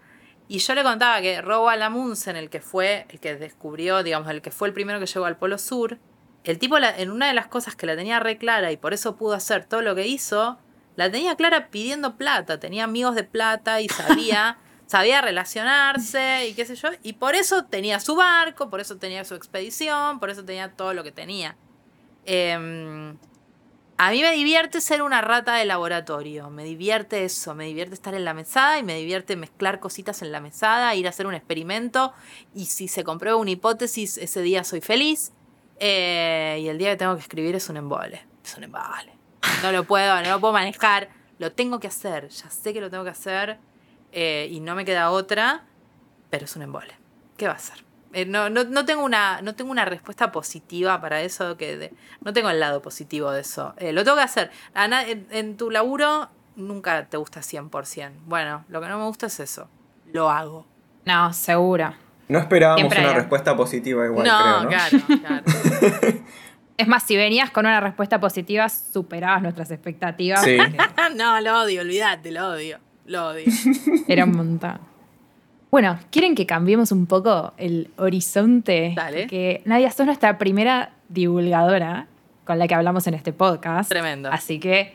[0.49, 4.41] Y yo le contaba que Robo Amundsen, el que fue, el que descubrió, digamos, el
[4.41, 5.99] que fue el primero que llegó al Polo Sur,
[6.45, 9.17] el tipo en una de las cosas que la tenía re clara y por eso
[9.17, 10.57] pudo hacer todo lo que hizo,
[10.95, 16.65] la tenía clara pidiendo plata, tenía amigos de plata y sabía, sabía relacionarse y qué
[16.65, 20.45] sé yo, y por eso tenía su barco, por eso tenía su expedición, por eso
[20.45, 21.57] tenía todo lo que tenía.
[22.27, 23.17] Em,
[23.97, 28.13] a mí me divierte ser una rata de laboratorio, me divierte eso, me divierte estar
[28.13, 31.33] en la mesada y me divierte mezclar cositas en la mesada, ir a hacer un
[31.33, 32.13] experimento.
[32.53, 35.31] Y si se comprueba una hipótesis, ese día soy feliz.
[35.79, 39.15] Eh, y el día que tengo que escribir es un embole, es un embole.
[39.63, 41.09] No lo puedo, no lo puedo manejar,
[41.39, 43.57] lo tengo que hacer, ya sé que lo tengo que hacer
[44.11, 45.65] eh, y no me queda otra,
[46.29, 46.93] pero es un embole.
[47.37, 47.86] ¿Qué va a ser?
[48.17, 52.49] Eh, no, no, tengo una, no tengo una respuesta positiva para eso, que no tengo
[52.49, 53.75] el lado positivo de eso.
[53.77, 54.49] Eh, lo tengo que hacer.
[54.73, 58.13] en, tu laburo nunca te gusta 100%.
[58.25, 59.69] Bueno, lo que no me gusta es eso.
[60.11, 60.65] Lo hago.
[61.05, 61.93] No, seguro.
[62.27, 65.43] No esperábamos una respuesta positiva igual, no, claro, claro.
[66.77, 70.43] Es más, si venías con una respuesta positiva, superabas nuestras expectativas.
[70.43, 70.57] Sí.
[71.15, 72.79] no, lo odio, olvídate, lo odio.
[73.05, 73.45] Lo odio.
[74.07, 74.96] Era un montón.
[75.69, 78.93] Bueno, ¿quieren que cambiemos un poco el horizonte?
[78.95, 79.27] Dale.
[79.27, 82.07] Que Nadia, sos nuestra primera divulgadora
[82.45, 83.89] con la que hablamos en este podcast.
[83.89, 84.29] Tremendo.
[84.31, 84.93] Así que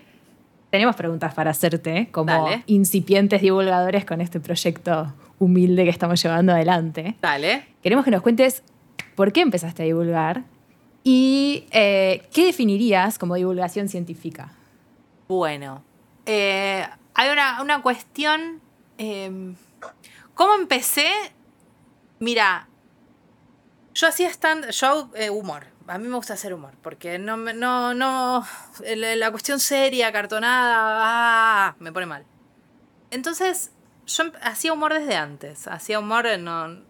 [0.70, 7.16] tenemos preguntas para hacerte como incipientes divulgadores con este proyecto humilde que estamos llevando adelante.
[7.20, 7.66] Dale.
[7.82, 8.62] Queremos que nos cuentes
[9.14, 10.44] por qué empezaste a divulgar
[11.04, 14.52] y eh, qué definirías como divulgación científica.
[15.28, 15.82] Bueno,
[16.24, 18.60] eh, hay una, cuestión...
[18.96, 19.54] Em,
[20.34, 21.10] ¿Cómo empecé?
[22.18, 22.68] Mira,
[23.94, 25.66] yo hacía stand, yo eh, humor.
[25.86, 28.46] A mí me gusta hacer humor, porque no, no, no,
[28.94, 32.24] la cuestión seria, cartonada, ah, me pone mal.
[33.10, 33.72] Entonces,
[34.06, 35.66] yo hacía humor desde antes.
[35.66, 36.82] Hacía humor, no,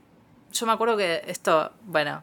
[0.52, 2.22] yo me acuerdo que esto, bueno,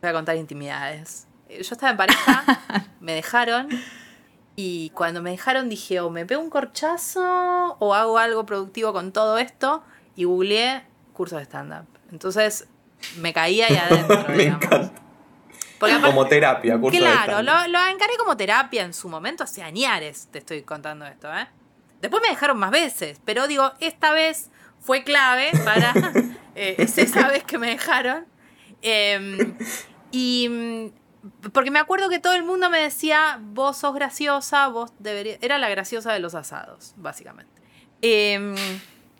[0.00, 1.28] voy a contar intimidades.
[1.48, 3.68] Yo estaba en pareja, me dejaron
[4.56, 9.12] y cuando me dejaron dije, o me pego un corchazo o hago algo productivo con
[9.12, 9.82] todo esto
[10.16, 11.86] y googleé cursos de stand-up.
[12.10, 12.68] Entonces
[13.18, 14.24] me caía ahí adentro.
[14.34, 15.02] me encanta.
[15.78, 20.38] como terapia, curso Claro, lo, lo, encaré como terapia en su momento, hace añares te
[20.38, 21.46] estoy contando esto, ¿eh?
[22.00, 25.94] Después me dejaron más veces, pero digo, esta vez fue clave para.
[26.54, 28.26] eh, es esa vez que me dejaron.
[28.82, 29.56] Em,
[30.10, 30.48] y.
[30.50, 35.38] Mm, porque me acuerdo que todo el mundo me decía, vos sos graciosa, vos deberías.
[35.40, 37.62] Era la graciosa de los asados, básicamente.
[38.02, 38.54] Eh,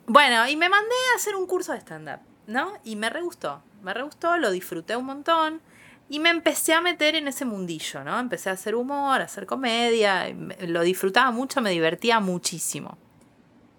[0.07, 2.75] bueno, y me mandé a hacer un curso de stand-up, ¿no?
[2.85, 5.63] Y me re gustó, me re gustó, lo disfruté un montón.
[6.09, 8.19] Y me empecé a meter en ese mundillo, ¿no?
[8.21, 10.27] Empecé a hacer humor, a hacer comedia,
[10.61, 12.99] lo disfrutaba mucho, me divertía muchísimo.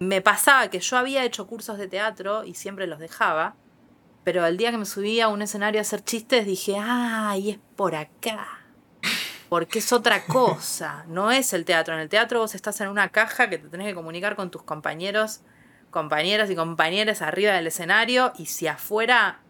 [0.00, 3.54] Me pasaba que yo había hecho cursos de teatro y siempre los dejaba,
[4.24, 7.58] pero el día que me subía a un escenario a hacer chistes dije, ¡ay, es
[7.76, 8.48] por acá!
[9.48, 11.94] Porque es otra cosa, no es el teatro.
[11.94, 14.64] En el teatro vos estás en una caja que te tenés que comunicar con tus
[14.64, 15.42] compañeros
[15.96, 19.40] compañeros y compañeras arriba del escenario y si afuera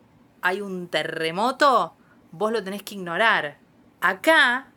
[0.42, 1.96] hay un terremoto,
[2.30, 3.58] vos lo tenés que ignorar.
[4.00, 4.68] Acá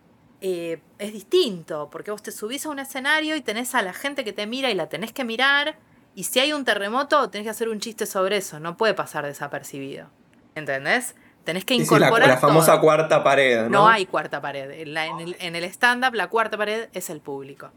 [0.41, 4.23] eh, es distinto, porque vos te subís a un escenario y tenés a la gente
[4.23, 5.77] que te mira y la tenés que mirar,
[6.15, 9.27] y si hay un terremoto, tenés que hacer un chiste sobre eso, no puede pasar
[9.27, 10.08] desapercibido.
[10.55, 11.15] ¿Entendés?
[11.43, 12.29] Tenés que incorporar.
[12.29, 13.65] la, famosa cuarta pared.
[13.65, 13.69] ¿no?
[13.69, 14.71] no hay cuarta pared.
[14.71, 17.69] En, el, stand-up, la cuarta pared es el público.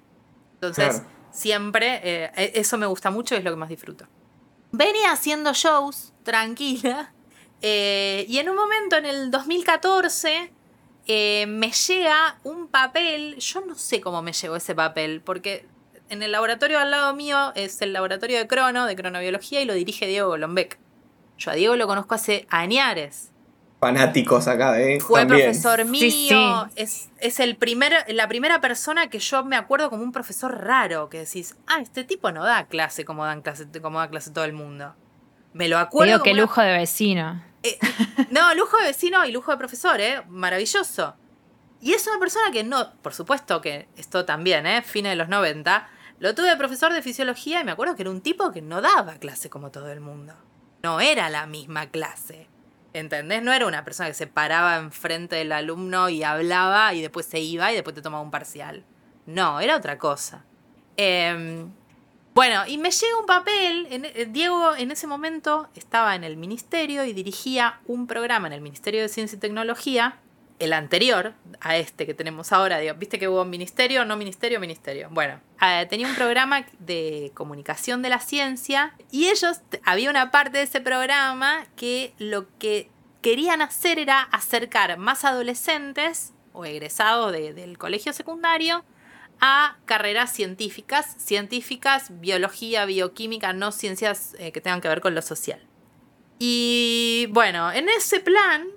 [0.54, 1.02] Entonces
[1.32, 4.06] siempre, eh, e, eso me gusta mucho y es lo que más disfruto.
[4.70, 7.12] Venía haciendo shows, tranquila,
[7.62, 10.52] eh, y en un momento, en el 2014,
[11.06, 15.66] eh, me llega un papel, yo no sé cómo me llegó ese papel, porque
[16.08, 19.74] en el laboratorio al lado mío es el laboratorio de crono, de cronobiología, y lo
[19.74, 20.78] dirige Diego Golombek.
[21.38, 23.32] Yo a Diego lo conozco hace añares
[23.82, 25.00] fanáticos acá, ¿eh?
[25.00, 30.04] Fue profesor mío, Es, es, el primer, la primera persona que yo me acuerdo como
[30.04, 33.98] un profesor raro, que decís, ah, este tipo no da clase como, dan clase, como
[33.98, 34.94] da clase todo el mundo.
[35.52, 36.12] Me lo acuerdo.
[36.12, 37.42] Digo, qué lujo de vecino.
[37.64, 37.76] Eh,
[38.30, 40.22] no, lujo de vecino y lujo de profesor, ¿eh?
[40.28, 41.16] Maravilloso.
[41.80, 44.82] Y es una persona que no, por supuesto que esto también, ¿eh?
[44.82, 45.88] Fines de los 90.
[46.20, 48.80] Lo tuve de profesor de fisiología y me acuerdo que era un tipo que no
[48.80, 50.34] daba clase como todo el mundo.
[50.84, 52.51] No era la misma clase.
[52.92, 53.42] ¿Entendés?
[53.42, 57.40] No era una persona que se paraba enfrente del alumno y hablaba y después se
[57.40, 58.84] iba y después te tomaba un parcial.
[59.26, 60.44] No, era otra cosa.
[60.96, 61.70] Em,
[62.34, 63.86] bueno, y me llega un papel.
[63.90, 68.60] Eh, Diego en ese momento estaba en el ministerio y dirigía un programa en el
[68.60, 70.18] Ministerio de Ciencia y Tecnología,
[70.62, 72.80] el anterior a este que tenemos ahora.
[72.94, 75.08] Viste que hubo ministerio, no ministerio, ministerio.
[75.10, 80.58] Bueno, eh, tenía un programa de comunicación de la ciencia y ellos, había una parte
[80.58, 82.88] de ese programa que lo que
[83.22, 88.84] querían hacer era acercar más adolescentes o egresados del colegio secundario
[89.40, 95.22] a carreras científicas, científicas, biología, bioquímica, no ciencias eh, que tengan que ver con lo
[95.22, 95.60] social.
[96.38, 98.68] Y bueno, en ese plan,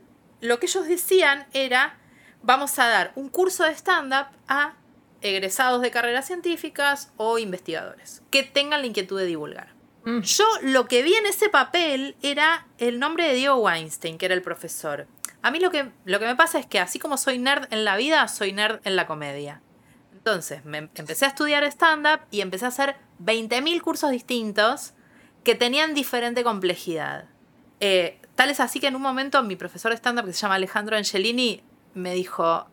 [0.45, 1.97] lo que ellos decían era,
[2.41, 4.75] vamos a dar un curso de stand-up a
[5.21, 9.73] egresados de carreras científicas o investigadores que tengan la inquietud de divulgar.
[10.05, 10.21] Mm.
[10.21, 14.35] Yo lo que vi en ese papel era el nombre de Diego Weinstein, que era
[14.35, 15.07] el profesor.
[15.41, 17.85] A mí lo que, lo que me pasa es que así como soy nerd en
[17.85, 19.61] la vida, soy nerd en la comedia.
[20.13, 24.93] Entonces, me empecé a estudiar stand-up y empecé a hacer 20.000 cursos distintos
[25.43, 27.25] que tenían diferente complejidad.
[27.79, 30.55] Eh, tal es así que en un momento mi profesor de stand-up, que se llama
[30.55, 32.67] Alejandro Angelini, me dijo,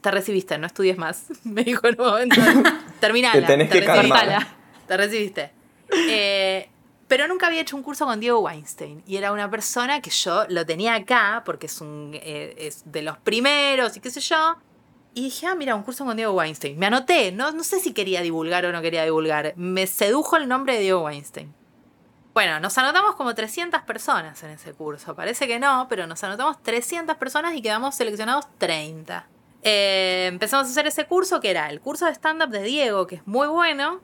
[0.00, 1.26] te recibiste, no estudies más.
[1.44, 2.36] me dijo en un momento,
[3.00, 3.40] terminala.
[3.40, 4.46] te tenés que calmar.
[4.86, 5.52] Te recibiste.
[5.90, 6.68] Eh,
[7.06, 9.02] pero nunca había hecho un curso con Diego Weinstein.
[9.06, 13.02] Y era una persona que yo lo tenía acá, porque es, un, eh, es de
[13.02, 14.56] los primeros y qué sé yo.
[15.14, 16.78] Y dije, ah, mira, un curso con Diego Weinstein.
[16.78, 19.54] Me anoté, no, no sé si quería divulgar o no quería divulgar.
[19.56, 21.52] Me sedujo el nombre de Diego Weinstein.
[22.38, 25.16] Bueno, nos anotamos como 300 personas en ese curso.
[25.16, 29.26] Parece que no, pero nos anotamos 300 personas y quedamos seleccionados 30.
[29.64, 33.16] Eh, empezamos a hacer ese curso que era el curso de stand-up de Diego, que
[33.16, 34.00] es muy bueno,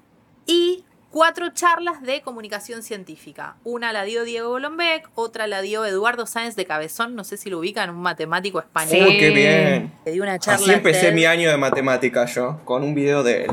[0.47, 3.55] y cuatro charlas de comunicación científica.
[3.63, 7.51] Una la dio Diego Golombek, otra la dio Eduardo Sáenz de Cabezón, no sé si
[7.51, 9.11] lo ubican, un matemático español.
[9.11, 9.17] Sí.
[9.17, 9.93] qué bien!
[10.05, 13.45] Le dio una charla Así empecé mi año de matemática yo, con un video de
[13.45, 13.53] él.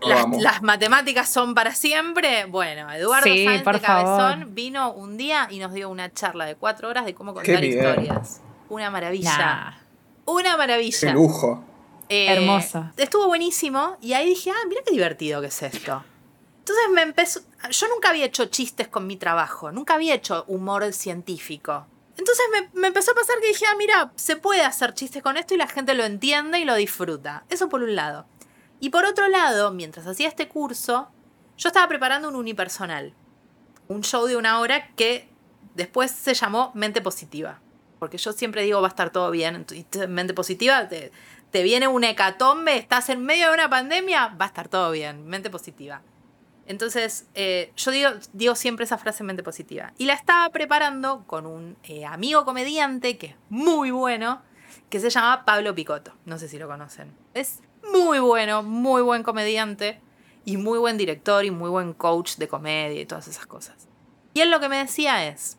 [0.00, 2.46] Las, matemáticas son para siempre.
[2.46, 6.88] Bueno, Eduardo Sáenz de Cabezón vino un día y nos dio una charla de cuatro
[6.88, 8.40] horas de cómo contar historias.
[8.68, 9.78] Una maravilla.
[10.24, 10.98] Una maravilla.
[11.00, 11.64] Qué lujo.
[12.08, 12.92] Eh, Hermosa.
[12.96, 16.04] Estuvo buenísimo y ahí dije, ah, mira qué divertido que es esto.
[16.58, 17.40] Entonces me empezó.
[17.70, 21.86] Yo nunca había hecho chistes con mi trabajo, nunca había hecho humor científico.
[22.16, 25.54] Entonces me, empezó a pasar que dije, ah, mira, se puede hacer chistes con esto
[25.54, 27.44] y la gente lo entiende y lo disfruta.
[27.48, 28.26] Eso por un lado.
[28.82, 31.08] Y por otro lado, mientras hacía este curso,
[31.56, 33.14] yo estaba preparando un unipersonal.
[33.86, 35.28] Un show de una hora que
[35.76, 37.60] después se llamó Mente Positiva.
[38.00, 39.64] Porque yo siempre digo, va a estar todo bien.
[40.08, 41.12] Mente Positiva, te,
[41.52, 45.28] te viene un hecatombe, estás en medio de una pandemia, va a estar todo bien.
[45.28, 46.02] Mente Positiva.
[46.66, 49.92] Entonces, eh, yo digo, digo, siempre esa frase en mente positiva.
[49.96, 54.42] Y la estaba preparando con un eh, amigo comediante que es muy bueno,
[54.90, 56.14] que se llama Pablo Picotto.
[56.24, 57.16] No sé si lo conocen.
[57.34, 60.00] Es muy bueno, muy buen comediante
[60.44, 63.88] y muy buen director y muy buen coach de comedia y todas esas cosas.
[64.34, 65.58] Y él lo que me decía es,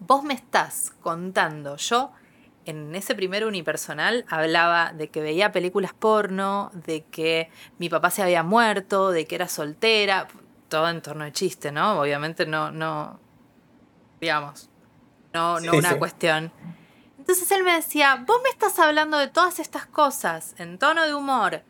[0.00, 2.12] vos me estás contando, yo
[2.66, 8.22] en ese primer unipersonal hablaba de que veía películas porno, de que mi papá se
[8.22, 10.28] había muerto, de que era soltera,
[10.68, 12.00] todo en torno de chiste, ¿no?
[12.00, 13.20] Obviamente no, no,
[14.20, 14.70] digamos,
[15.32, 16.52] no, no una cuestión.
[17.24, 21.14] Entonces él me decía, vos me estás hablando de todas estas cosas en tono de
[21.14, 21.62] humor,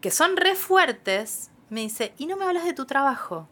[0.00, 3.50] que son re fuertes, me dice, y no me hablas de tu trabajo,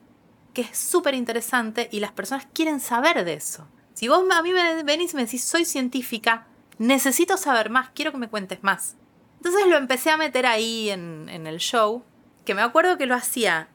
[0.54, 3.68] que es súper interesante y las personas quieren saber de eso.
[3.92, 6.46] Si vos a mí me venís y me decís, soy científica,
[6.78, 8.96] necesito saber más, quiero que me cuentes más.
[9.36, 12.02] Entonces lo empecé a meter ahí en, en el show,
[12.46, 13.68] que me acuerdo que lo hacía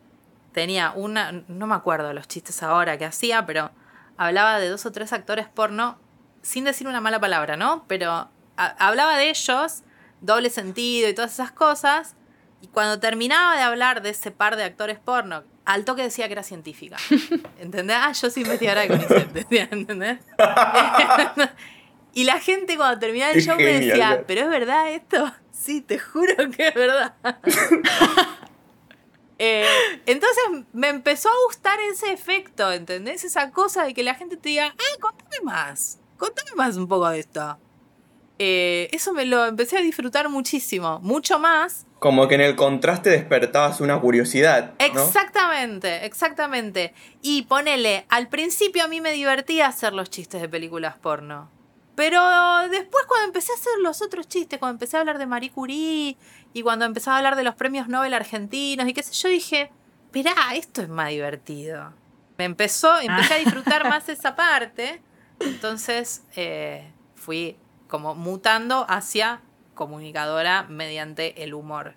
[0.51, 3.69] tenía una, no me acuerdo los chistes ahora que hacía, pero
[4.17, 5.97] hablaba de dos o tres actores porno
[6.41, 7.85] sin decir una mala palabra, ¿no?
[7.87, 9.83] Pero hablaba de ellos,
[10.21, 12.15] doble sentido y todas esas cosas.
[12.61, 16.33] Y cuando terminaba de hablar de ese par de actores porno, al toque decía que
[16.33, 16.97] era científica.
[17.59, 17.97] ¿Entendés?
[17.99, 20.19] Ah, yo soy investigadora de CONICET, ¿entendés?
[22.13, 25.31] y la gente cuando terminaba el show me decía, ¿pero es verdad esto?
[25.51, 27.15] Sí, te juro que es verdad.
[29.43, 29.65] Eh,
[30.05, 33.23] entonces me empezó a gustar ese efecto, ¿entendés?
[33.23, 37.09] Esa cosa de que la gente te diga, ah, contame más, contame más un poco
[37.09, 37.57] de esto.
[38.37, 41.87] Eh, eso me lo empecé a disfrutar muchísimo, mucho más.
[41.97, 44.73] Como que en el contraste despertabas una curiosidad.
[44.77, 46.93] Exactamente, exactamente.
[47.23, 51.49] Y ponele, al principio a mí me divertía hacer los chistes de películas porno.
[51.95, 52.21] Pero
[52.69, 56.17] después cuando empecé a hacer los otros chistes, cuando empecé a hablar de Marie Curie
[56.53, 59.71] y cuando empezaba a hablar de los premios Nobel argentinos y qué sé yo, dije,
[60.05, 61.93] esperá, esto es más divertido.
[62.37, 65.01] Me empezó, empecé a disfrutar más esa parte.
[65.43, 69.41] Entonces eh, fui como mutando hacia
[69.73, 71.95] comunicadora mediante el humor.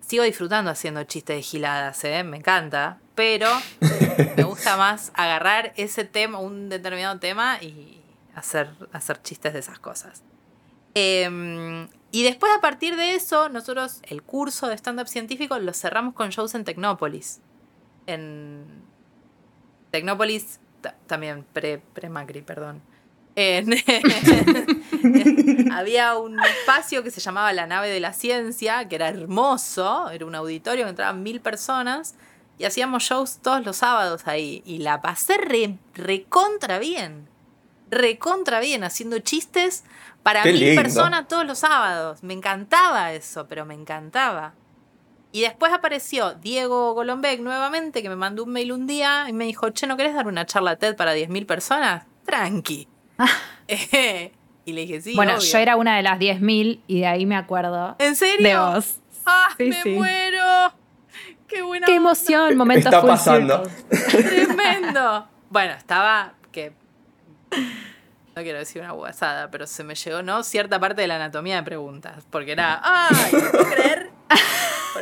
[0.00, 2.24] Sigo disfrutando haciendo chistes de giladas, ¿eh?
[2.24, 3.48] me encanta, pero
[4.36, 8.02] me gusta más agarrar ese tema, un determinado tema y
[8.34, 10.22] hacer, hacer chistes de esas cosas.
[10.94, 16.12] Eh, y después, a partir de eso, nosotros el curso de stand-up científico lo cerramos
[16.12, 17.40] con shows en Tecnópolis.
[18.06, 18.66] En
[19.90, 20.60] Tecnópolis,
[21.06, 22.82] también pre-Macri, perdón.
[23.34, 23.72] en-
[25.72, 30.26] había un espacio que se llamaba la nave de la ciencia, que era hermoso, era
[30.26, 32.14] un auditorio que entraban mil personas
[32.58, 37.28] y hacíamos shows todos los sábados ahí y la pasé re, recontra bien,
[37.90, 39.84] recontra bien, haciendo chistes
[40.22, 40.82] para Qué mil lindo.
[40.82, 42.22] personas todos los sábados.
[42.22, 44.54] Me encantaba eso, pero me encantaba.
[45.32, 49.44] Y después apareció Diego Golombek nuevamente, que me mandó un mail un día y me
[49.46, 52.04] dijo, che, ¿no querés dar una charla TED para 10.000 personas?
[52.26, 52.86] Tranqui.
[54.64, 55.42] Y le dije, sí, bueno, obvio".
[55.50, 58.46] yo era una de las 10.000 y de ahí me acuerdo ¿En serio?
[58.48, 58.96] de vos.
[59.26, 59.90] ¡Ah, Sí, me sí.
[59.90, 60.72] muero!
[61.48, 62.56] ¡Qué buena ¡Qué emoción!
[62.56, 63.64] Momento Está pasando.
[64.10, 65.26] ¡Tremendo!
[65.50, 66.72] Bueno, estaba que...
[68.36, 70.44] No quiero decir una guasada, pero se me llegó, ¿no?
[70.44, 72.24] Cierta parte de la anatomía de preguntas.
[72.30, 73.32] Porque era, ¡ay!
[73.32, 74.10] ¿no puedo creer?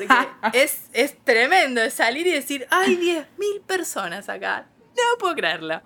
[0.07, 4.67] Porque es, es tremendo salir y decir, ¡ay, 10.000 personas acá!
[4.97, 5.81] No puedo creerlo.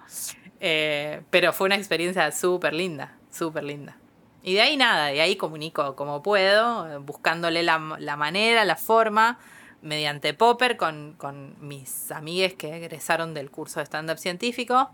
[0.61, 3.97] Eh, pero fue una experiencia súper linda, súper linda.
[4.43, 9.39] Y de ahí nada, de ahí comunico como puedo, buscándole la, la manera, la forma,
[9.81, 14.91] mediante Popper con, con mis amigues que egresaron del curso de stand-up científico,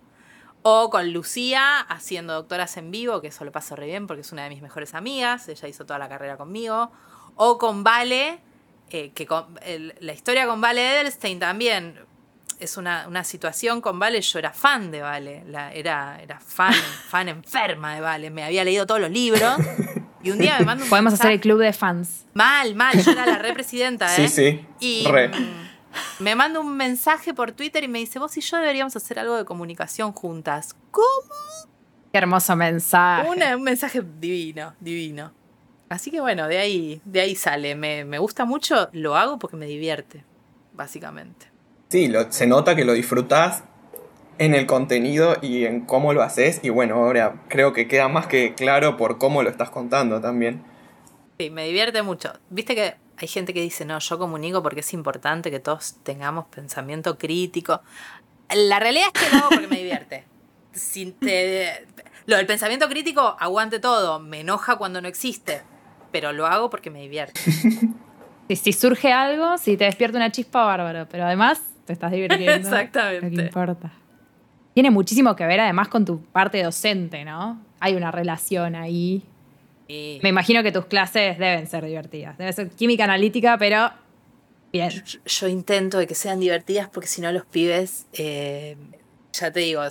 [0.62, 4.32] o con Lucía haciendo doctoras en vivo, que eso lo paso re bien porque es
[4.32, 6.90] una de mis mejores amigas, ella hizo toda la carrera conmigo,
[7.36, 8.40] o con Vale,
[8.90, 11.96] eh, que con- el- la historia con Vale Edelstein también
[12.58, 16.74] es una, una situación con Vale, yo era fan de Vale, la- era, era fan,
[17.08, 19.54] fan enferma de Vale, me había leído todos los libros.
[20.22, 22.26] Y un día me manda un Podemos hacer el mensaje- club de fans.
[22.34, 24.28] Mal, mal, yo era la represidenta, ¿eh?
[24.28, 24.66] Sí, sí.
[24.80, 25.28] Y Re.
[25.28, 29.18] mm, me manda un mensaje por Twitter y me dice, vos y yo deberíamos hacer
[29.18, 30.76] algo de comunicación juntas.
[30.90, 31.04] ¿Cómo?
[32.12, 33.26] Qué hermoso mensaje.
[33.30, 35.32] Una- un mensaje divino, divino.
[35.90, 37.74] Así que bueno, de ahí, de ahí sale.
[37.74, 40.24] Me, me gusta mucho, lo hago porque me divierte,
[40.72, 41.46] básicamente.
[41.88, 43.64] Sí, lo- se nota que lo disfrutás
[44.38, 46.60] en el contenido y en cómo lo haces.
[46.62, 50.62] Y bueno, ahora creo que queda más que claro por cómo lo estás contando también.
[51.38, 52.32] Sí, me divierte mucho.
[52.50, 56.46] Viste que hay gente que dice, no, yo comunico porque es importante que todos tengamos
[56.46, 57.80] pensamiento crítico.
[58.54, 60.24] La realidad es que lo hago porque me divierte.
[60.72, 61.84] Si te-
[62.26, 64.20] Lo del pensamiento crítico, aguante todo.
[64.20, 65.62] Me enoja cuando no existe.
[66.10, 67.40] Pero lo hago porque me divierte.
[68.50, 71.06] Si, si surge algo, si te despierta una chispa, bárbaro.
[71.08, 72.52] Pero además te estás divirtiendo.
[72.52, 73.30] Exactamente.
[73.30, 73.92] Lo que importa.
[74.74, 77.64] Tiene muchísimo que ver además con tu parte docente, ¿no?
[77.78, 79.22] Hay una relación ahí.
[79.88, 82.38] Me imagino que tus clases deben ser divertidas.
[82.38, 83.90] Debe ser química analítica, pero
[84.72, 84.90] bien.
[84.90, 88.76] yo, yo intento de que sean divertidas porque si no los pibes, eh,
[89.32, 89.82] ya te digo,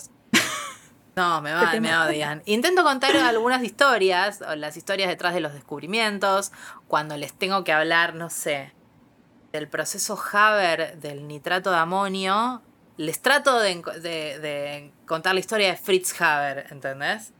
[1.20, 2.42] no, me, va- me odian.
[2.46, 6.52] Intento contar algunas historias, o las historias detrás de los descubrimientos,
[6.88, 8.74] cuando les tengo que hablar, no sé,
[9.52, 12.62] del proceso Haber del nitrato de amonio,
[12.98, 17.34] les trato de, enco- de- de contar la historia de Fritz Haber, ¿entendés?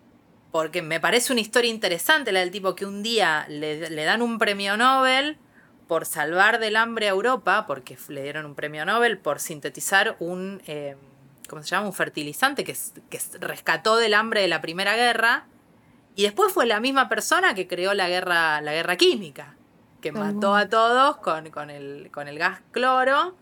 [0.52, 4.22] Porque me parece una historia interesante la del tipo que un día le, le dan
[4.24, 5.38] un premio Nobel
[5.88, 10.62] por salvar del hambre a Europa, porque le dieron un premio Nobel por sintetizar un,
[10.66, 10.96] eh,
[11.50, 11.88] ¿cómo se llama?
[11.88, 12.78] Un fertilizante que,
[13.40, 15.48] rescató del hambre de la Primera Guerra.
[16.16, 19.56] Y después fue la misma persona que creó la guerra, la guerra química,
[20.02, 23.36] que mató a todos con, con el, con el gas cloro.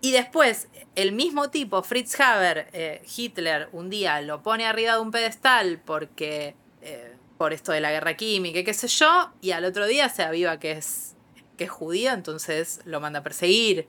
[0.00, 5.00] Y después, el mismo tipo, Fritz Haber, eh, Hitler, un día lo pone arriba de
[5.00, 6.54] un pedestal porque.
[6.82, 10.08] eh, por esto de la guerra química y qué sé yo, y al otro día
[10.08, 11.14] se aviva que es,
[11.56, 13.88] que es judío, entonces lo manda a perseguir.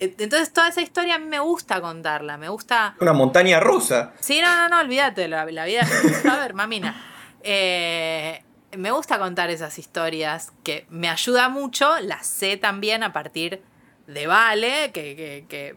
[0.00, 2.96] E- Entonces, toda esa historia a mí me gusta contarla, me gusta.
[3.00, 4.12] Una montaña rusa.
[4.20, 5.82] Sí, no, no, no, olvídate, la, la vida.
[6.30, 7.00] A ver, mamina.
[7.42, 8.42] Eh,
[8.76, 13.62] me gusta contar esas historias que me ayuda mucho, las sé también a partir
[14.06, 15.76] de Vale, que, que- que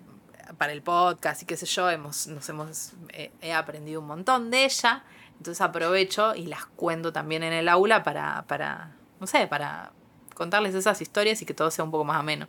[0.58, 4.52] para el podcast y qué sé yo, hemos, nos hemos, eh, he aprendido un montón
[4.52, 5.04] de ella.
[5.38, 9.92] Entonces aprovecho y las cuento también en el aula para, para, no sé, para
[10.36, 12.48] contarles esas historias y que todo sea un poco más ameno.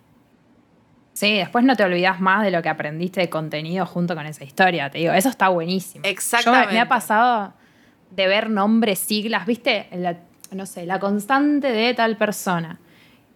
[1.15, 4.45] Sí, después no te olvidas más de lo que aprendiste de contenido junto con esa
[4.45, 4.91] historia.
[4.91, 6.05] Te digo, eso está buenísimo.
[6.05, 6.67] Exactamente.
[6.69, 7.53] Yo me ha pasado
[8.11, 9.87] de ver nombres, siglas, ¿viste?
[9.93, 10.19] La-
[10.51, 12.79] no sé, la constante de tal persona.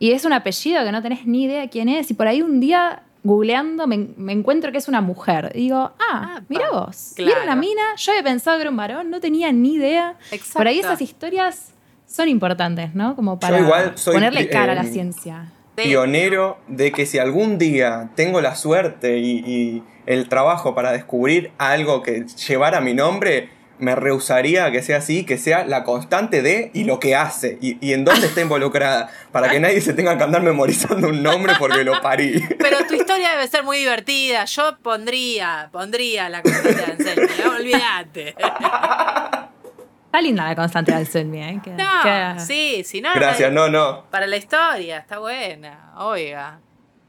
[0.00, 2.10] Y es un apellido que no tenés ni idea quién es.
[2.10, 5.50] Y por ahí un día, googleando, me, me encuentro que es una mujer.
[5.54, 5.94] Y digo, ah,
[6.36, 7.12] Ah, mira vos.
[7.16, 7.42] Claro.
[7.44, 7.82] una mina.
[7.96, 10.14] Yo había pensado que era un varón, no tenía ni idea.
[10.32, 10.58] Exacto.
[10.58, 11.72] Por ahí esas historias
[12.06, 13.14] son importantes, ¿no?
[13.16, 15.52] Como para igual soy, ponerle cara a la eh, ciencia.
[15.84, 21.52] Pionero de que si algún día tengo la suerte y, y el trabajo para descubrir
[21.58, 26.70] algo que llevara mi nombre, me rehusaría que sea así, que sea la constante de
[26.74, 30.16] y lo que hace y, y en dónde está involucrada, para que nadie se tenga
[30.16, 32.42] que andar memorizando un nombre porque lo parí.
[32.58, 34.44] Pero tu historia debe ser muy divertida.
[34.44, 37.50] Yo pondría, pondría la constante de Anselmo, ¿no?
[37.52, 38.34] olvídate.
[40.18, 41.60] Está linda la constante del ¿eh?
[41.76, 43.10] No, sí, si no.
[43.14, 43.68] Gracias, no.
[43.68, 44.02] no.
[44.10, 45.92] Para la historia, está buena.
[45.96, 46.58] Oiga.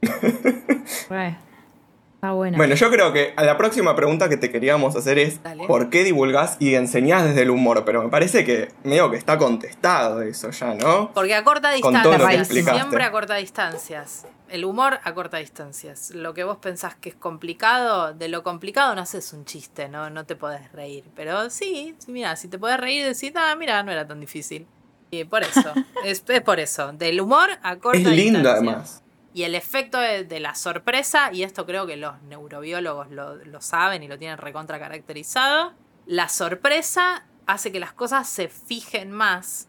[0.00, 2.56] Está buena.
[2.56, 5.66] Bueno, yo creo que a la próxima pregunta que te queríamos hacer es Dale.
[5.66, 7.84] ¿por qué divulgás y enseñás desde el humor?
[7.84, 11.10] Pero me parece que medio que está contestado eso ya, ¿no?
[11.12, 12.34] Porque a corta distancia.
[12.34, 12.78] explicaste.
[12.78, 14.26] Siempre a corta distancias.
[14.50, 16.10] El humor a corta distancias.
[16.10, 20.10] Lo que vos pensás que es complicado, de lo complicado no haces un chiste, no,
[20.10, 21.04] no te podés reír.
[21.14, 24.66] Pero sí, mira, si te podés reír, decís, ah, mira, no era tan difícil.
[25.10, 25.72] Y por eso,
[26.04, 26.92] es, es por eso.
[26.92, 28.24] Del humor a corta Es distancia.
[28.24, 29.02] lindo además.
[29.32, 33.60] Y el efecto de, de la sorpresa, y esto creo que los neurobiólogos lo, lo
[33.60, 35.72] saben y lo tienen recontra caracterizado,
[36.06, 39.68] la sorpresa hace que las cosas se fijen más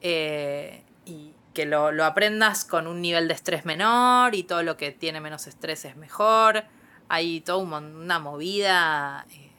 [0.00, 4.76] eh, y que lo, lo aprendas con un nivel de estrés menor y todo lo
[4.76, 6.64] que tiene menos estrés es mejor.
[7.08, 9.26] Hay toda un una movida...
[9.30, 9.50] eh,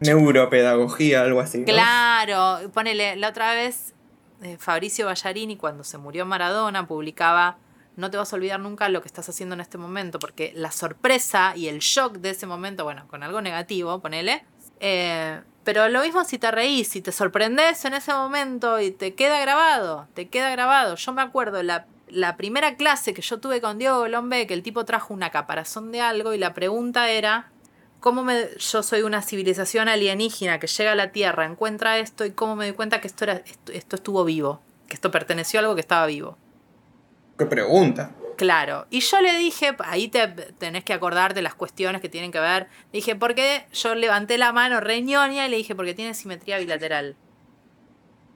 [0.00, 1.58] Neuropedagogía, algo así.
[1.58, 1.64] ¿no?
[1.64, 3.94] Claro, ponele, la otra vez
[4.42, 7.58] eh, Fabricio Ballarini, cuando se murió Maradona, publicaba,
[7.96, 10.70] no te vas a olvidar nunca lo que estás haciendo en este momento, porque la
[10.70, 14.44] sorpresa y el shock de ese momento, bueno, con algo negativo, ponele,
[14.80, 19.14] eh, pero lo mismo si te reís, si te sorprendes en ese momento y te
[19.14, 20.94] queda grabado, te queda grabado.
[20.94, 21.86] Yo me acuerdo la,
[22.38, 26.00] primera clase que yo tuve con Diego Lombe, que el tipo trajo una caparazón de
[26.00, 27.50] algo y la pregunta era,
[28.00, 32.30] cómo me, yo soy una civilización alienígena que llega a la Tierra, encuentra esto y
[32.30, 35.64] cómo me doy cuenta que esto, era, esto, esto estuvo vivo, que esto perteneció a
[35.64, 36.38] algo que estaba vivo.
[37.36, 38.12] ¿Qué pregunta?
[38.38, 42.38] Claro, y yo le dije, ahí te tenés que acordarte las cuestiones que tienen que
[42.38, 42.68] ver.
[42.92, 47.16] Dije, porque yo levanté la mano reñonia y le dije, porque tiene simetría bilateral.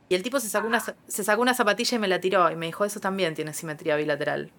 [0.09, 2.57] Y el tipo se sacó, una, se sacó una zapatilla y me la tiró y
[2.57, 4.51] me dijo, eso también tiene simetría bilateral.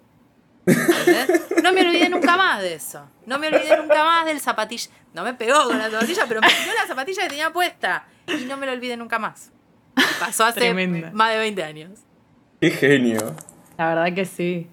[0.65, 1.61] ¿Entendés?
[1.61, 3.05] No me olvidé nunca más de eso.
[3.25, 4.91] No me olvidé nunca más del zapatilla.
[5.13, 8.07] No me pegó con la zapatilla, pero me tiró la zapatilla que tenía puesta.
[8.27, 9.51] Y no me lo olvidé nunca más.
[10.21, 11.11] Pasó hace Tremenda.
[11.11, 11.99] más de 20 años.
[12.61, 13.35] Qué genio.
[13.77, 14.69] La verdad que sí.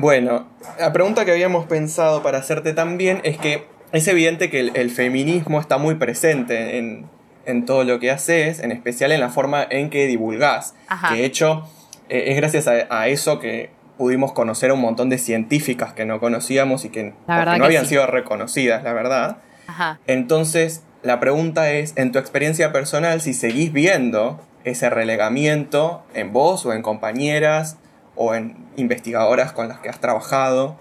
[0.00, 0.46] Bueno,
[0.78, 4.90] la pregunta que habíamos pensado para hacerte también es que es evidente que el, el
[4.90, 7.06] feminismo está muy presente en,
[7.46, 10.74] en todo lo que haces, en especial en la forma en que divulgás.
[10.86, 11.08] Ajá.
[11.08, 11.68] Que de hecho
[12.08, 16.04] eh, es gracias a, a eso que pudimos conocer a un montón de científicas que
[16.04, 17.90] no conocíamos y que, no que habían sí.
[17.90, 19.38] sido reconocidas, la verdad.
[19.66, 19.98] Ajá.
[20.06, 26.64] Entonces, la pregunta es, en tu experiencia personal, si seguís viendo ese relegamiento en vos
[26.64, 27.78] o en compañeras
[28.14, 30.76] o en investigadoras con las que has trabajado,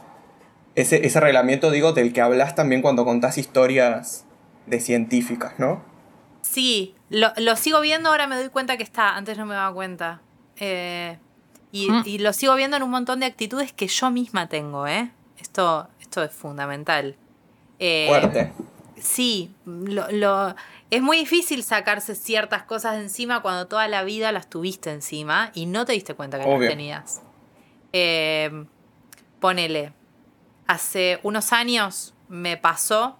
[0.75, 4.25] ese, ese reglamiento, digo, del que hablas también cuando contás historias
[4.67, 5.81] de científicas, ¿no?
[6.41, 9.73] Sí, lo, lo sigo viendo, ahora me doy cuenta que está, antes no me daba
[9.73, 10.21] cuenta.
[10.57, 11.17] Eh,
[11.71, 12.03] y, Mm.
[12.05, 15.11] y lo sigo viendo en un montón de actitudes que yo misma tengo, ¿eh?
[15.39, 17.15] Esto, esto es fundamental.
[17.79, 18.53] Eh, Fuerte.
[18.99, 20.55] Sí, lo, lo-
[20.89, 25.51] es muy difícil sacarse ciertas cosas de encima cuando toda la vida las tuviste encima
[25.53, 26.59] y no te diste cuenta que Obvio.
[26.61, 27.21] las tenías.
[27.99, 28.65] Eh,
[29.39, 29.91] ponele,
[30.67, 33.17] hace unos años me pasó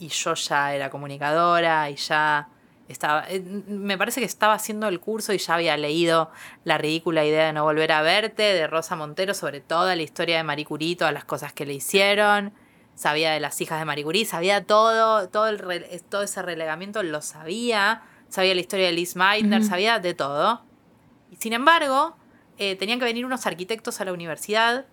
[0.00, 2.48] y yo ya era comunicadora y ya
[2.88, 6.32] estaba, eh, me parece que estaba haciendo el curso y ya había leído
[6.64, 10.38] La ridícula idea de no volver a verte de Rosa Montero sobre toda la historia
[10.38, 12.52] de Marie Curie, todas las cosas que le hicieron.
[12.96, 17.02] Sabía de las hijas de Marie Curie, sabía todo, todo, el re- todo ese relegamiento
[17.04, 20.62] lo sabía, sabía la historia de Liz Meitner, sabía de todo.
[21.30, 22.16] Y sin embargo,
[22.60, 24.84] eh, tenían que venir unos arquitectos a la universidad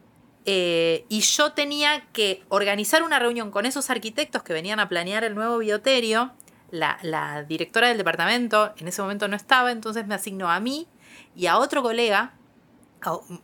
[0.46, 5.26] eh, y yo tenía que organizar una reunión con esos arquitectos que venían a planear
[5.26, 6.32] el nuevo bioterio.
[6.72, 10.88] La, directora del departamento en ese momento no estaba, entonces me asignó a mí
[11.36, 12.36] y a otro colega,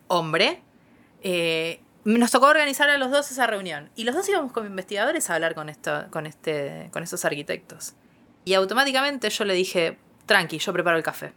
[0.07, 0.61] hombre,
[1.21, 3.89] eh, nos tocó organizar a los dos esa reunión.
[3.97, 7.95] Y los dos íbamos como investigadores a hablar con, esto, con, este, con estos arquitectos.
[8.45, 11.34] Y automáticamente yo le dije, tranqui, yo preparo el café.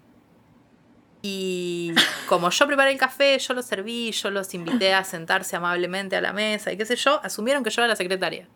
[1.22, 1.92] Y
[2.28, 6.20] como yo preparé el café, yo los serví, yo los invité a sentarse amablemente a
[6.20, 8.48] la mesa y qué sé yo, asumieron que yo era la secretaria.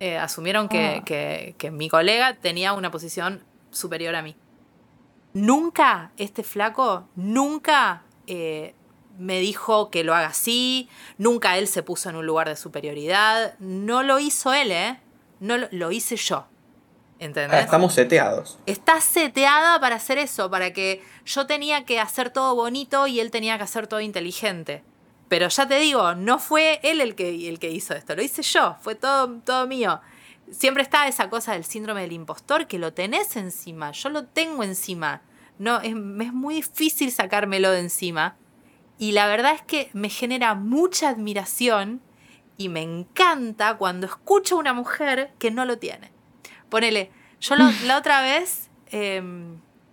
[0.00, 1.04] Eh, asumieron que, Ah.
[1.04, 4.36] que- que mi colega tenía una posición superior a mí.
[5.34, 8.74] Nunca este flaco, nunca eh,
[9.18, 13.58] me dijo que lo haga así, nunca él se puso en un lugar de superioridad,
[13.58, 15.00] no lo hizo él, ¿eh?
[15.40, 16.46] No lo, lo hice yo.
[17.50, 18.58] Ah, estamos seteados.
[18.66, 23.30] Está seteada para hacer eso, para que yo tenía que hacer todo bonito y él
[23.30, 24.82] tenía que hacer todo inteligente.
[25.28, 28.42] Pero ya te digo, no fue él el que, el que hizo esto, lo hice
[28.42, 30.00] yo, fue todo, todo mío.
[30.50, 34.64] Siempre está esa cosa del síndrome del impostor que lo tenés encima, yo lo tengo
[34.64, 35.22] encima.
[35.58, 38.36] No, es, es muy difícil sacármelo de encima.
[38.98, 42.02] Y la verdad es que me genera mucha admiración
[42.56, 46.10] y me encanta cuando escucho a una mujer que no lo tiene.
[46.72, 47.10] Ponele,
[47.40, 49.22] yo lo- la otra vez eh,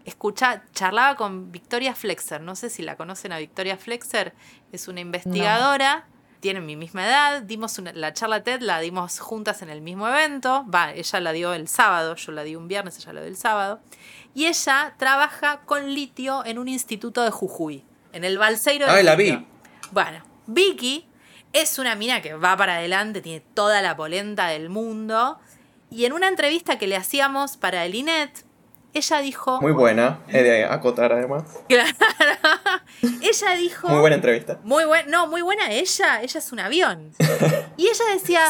[0.05, 2.39] escucha, charlaba con Victoria Flexer.
[2.41, 4.33] No sé si la conocen a Victoria Flexer.
[4.71, 6.07] Es una investigadora.
[6.39, 7.41] Tiene mi misma edad.
[7.41, 10.65] Dimos la charla TED, la dimos juntas en el mismo evento.
[10.73, 13.35] Va, ella la dio el sábado, yo la di un viernes, ella la dio el
[13.35, 13.81] sábado.
[14.33, 19.03] Y ella trabaja con litio en un instituto de Jujuy, en el Balseiro de Ah,
[19.03, 19.45] la vi.
[19.91, 21.05] Bueno, Vicky
[21.51, 25.39] es una mina que va para adelante, tiene toda la polenta del mundo.
[25.91, 28.45] Y en una entrevista que le hacíamos para el INET,
[28.93, 29.61] ella dijo.
[29.61, 31.43] Muy buena, he de acotar además.
[31.67, 31.91] Claro.
[33.21, 33.87] ella dijo.
[33.87, 34.59] Muy buena entrevista.
[34.63, 37.11] Muy buena, no, muy buena ella, ella es un avión.
[37.77, 38.43] Y ella decía,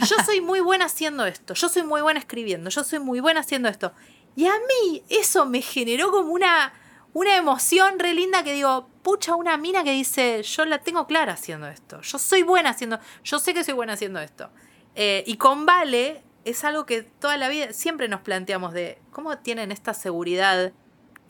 [0.00, 3.40] yo soy muy buena haciendo esto, yo soy muy buena escribiendo, yo soy muy buena
[3.40, 3.94] haciendo esto.
[4.36, 6.74] Y a mí eso me generó como una,
[7.14, 11.32] una emoción re linda que digo, pucha, una mina que dice, yo la tengo clara
[11.32, 14.50] haciendo esto, yo soy buena haciendo, yo sé que soy buena haciendo esto.
[14.94, 19.38] Eh, y con Vale es algo que toda la vida siempre nos planteamos de cómo
[19.38, 20.72] tienen esta seguridad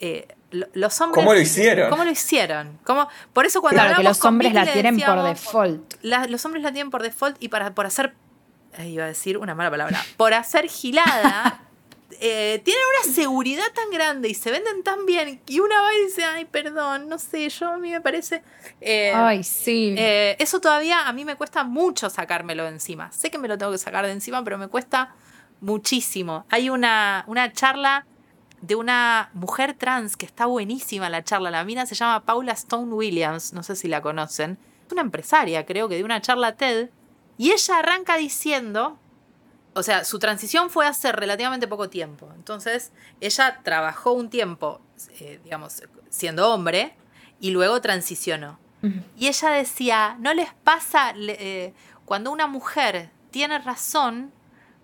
[0.00, 1.24] eh, los hombres.
[1.24, 1.90] ¿Cómo lo hicieron?
[1.90, 2.78] ¿Cómo lo hicieron?
[2.84, 3.08] ¿Cómo?
[3.32, 5.94] Por eso cuando claro, que los hombres Vicky la tienen por default.
[6.02, 8.14] La, los hombres la tienen por default y para, por hacer.
[8.78, 10.00] iba a decir una mala palabra.
[10.16, 11.60] Por hacer gilada.
[12.20, 15.40] eh, tienen una seguridad tan grande y se venden tan bien.
[15.46, 18.42] Y una va y dice, ay, perdón, no sé, yo a mí me parece.
[18.80, 19.94] eh, Ay, sí.
[19.98, 23.10] eh, eso todavía a mí me cuesta mucho sacármelo de encima.
[23.12, 25.14] Sé que me lo tengo que sacar de encima, pero me cuesta
[25.60, 26.44] muchísimo.
[26.50, 28.06] Hay una, una charla
[28.60, 31.50] de una mujer trans que está buenísima la charla.
[31.50, 34.58] La mina se llama Paula Stone Williams, no sé si la conocen.
[34.86, 36.90] Es una empresaria, creo que de una charla TED.
[37.36, 38.98] Y ella arranca diciendo,
[39.74, 42.30] o sea, su transición fue hace relativamente poco tiempo.
[42.36, 44.80] Entonces, ella trabajó un tiempo,
[45.20, 46.94] eh, digamos, siendo hombre
[47.40, 48.58] y luego transicionó.
[49.16, 54.30] Y ella decía, no les pasa le- eh, cuando una mujer tiene razón,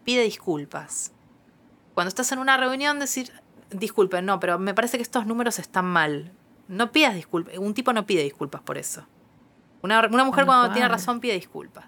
[0.04, 1.12] pide disculpas.
[1.94, 3.30] Cuando estás en una reunión, decir,
[3.70, 6.32] disculpen, no, pero me parece que estos números están mal.
[6.66, 7.58] No pidas disculpas.
[7.58, 9.06] Un tipo no pide disculpas por eso.
[9.82, 11.84] Una, una mujer cuando tiene razón pide disculpas.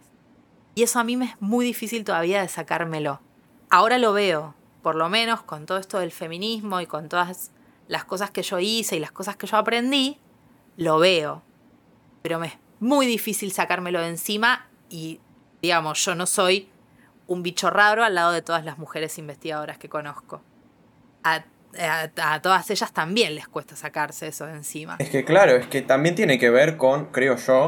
[0.74, 3.20] Y eso a mí me es muy difícil todavía de sacármelo.
[3.68, 7.50] Ahora lo veo, por lo menos con todo esto del feminismo y con todas
[7.88, 10.18] las cosas que yo hice y las cosas que yo aprendí,
[10.76, 11.42] lo veo.
[12.22, 15.20] Pero me es muy difícil sacármelo de encima y,
[15.60, 16.68] digamos, yo no soy
[17.26, 20.42] un bicho raro al lado de todas las mujeres investigadoras que conozco.
[21.24, 21.44] A,
[22.42, 24.96] todas ellas también les cuesta sacarse eso de encima.
[24.98, 27.66] Es que claro, es que también tiene que ver con, creo yo,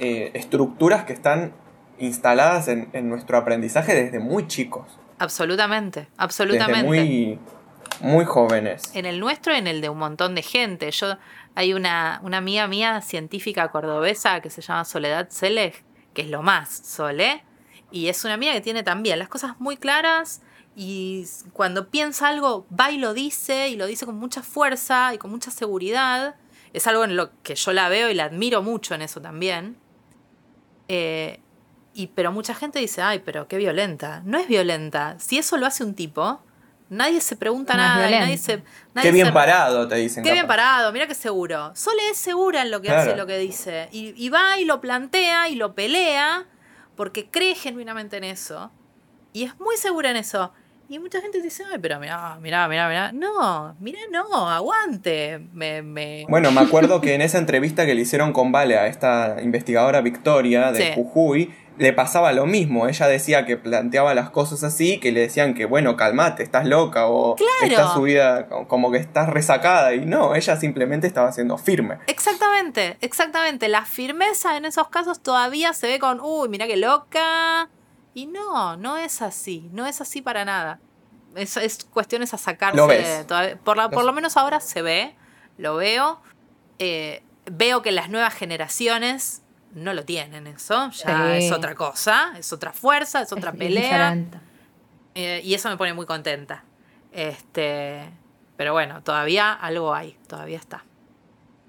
[0.00, 1.52] eh, estructuras que están
[1.98, 4.86] instaladas en, en nuestro aprendizaje desde muy chicos.
[5.18, 6.86] Absolutamente, Desde absolutamente.
[6.86, 7.38] muy,
[8.00, 8.90] muy jóvenes.
[8.94, 10.90] En el nuestro y en el de un montón de gente.
[10.90, 11.16] Yo
[11.54, 16.42] hay una, una amiga mía científica cordobesa que se llama Soledad Selej, que es lo
[16.42, 17.44] más, Sole,
[17.90, 20.42] y es una amiga que tiene también las cosas muy claras
[20.76, 25.18] y cuando piensa algo va y lo dice y lo dice con mucha fuerza y
[25.18, 26.34] con mucha seguridad.
[26.72, 29.76] Es algo en lo que yo la veo y la admiro mucho en eso también.
[30.88, 31.38] Eh,
[31.94, 34.22] y, pero mucha gente dice, ay, pero qué violenta.
[34.24, 35.16] No es violenta.
[35.18, 36.40] Si eso lo hace un tipo,
[36.90, 38.10] nadie se pregunta No nada.
[38.10, 38.62] nadie se,
[38.94, 40.22] nadie Qué bien se- parado, te dicen.
[40.24, 41.70] Qué bien parado, mira qué seguro.
[41.74, 43.02] Sole es segura en lo que Claro.
[43.02, 43.88] hace y lo que dice.
[43.92, 46.44] Y, y va y lo plantea y lo pelea
[46.96, 48.70] porque cree genuinamente en eso.
[49.32, 50.52] Y es muy segura en eso.
[50.86, 53.10] Y mucha gente dice, ay, pero mirá, mirá, mirá, mirá.
[53.12, 55.40] No, mirá, no, aguante.
[55.52, 56.26] Me, me...
[56.28, 60.02] Bueno, me acuerdo que en esa entrevista que le hicieron con Vale a esta investigadora
[60.02, 60.92] Victoria de Sí.
[60.94, 62.86] Jujuy, le pasaba lo mismo.
[62.86, 67.06] Ella decía que planteaba las cosas así, que le decían que, bueno, calmate, estás loca
[67.08, 67.52] o Claro.
[67.62, 69.92] estás subida, co- como que estás resacada.
[69.94, 71.98] Y no, ella simplemente estaba siendo firme.
[72.06, 73.68] Exactamente, exactamente.
[73.68, 77.68] La firmeza en esos casos todavía se ve con, uy, mira qué loca.
[78.14, 80.78] Y no, no es así, no es así para nada.
[81.34, 82.76] Es, es cuestiones a sacarse.
[82.76, 83.26] Lo ves.
[83.26, 85.16] todavía- por, la- por Lo- lo menos ahora se ve,
[85.58, 86.20] lo veo.
[86.78, 89.42] Eh, veo que las nuevas generaciones
[89.74, 91.44] no lo tienen eso, ya Sí.
[91.46, 94.16] es otra cosa, es otra fuerza, es otra Es pelea.
[95.14, 96.64] Eh, y eso me pone muy contenta.
[97.12, 98.00] Este,
[98.56, 100.84] pero bueno, todavía algo hay, todavía está.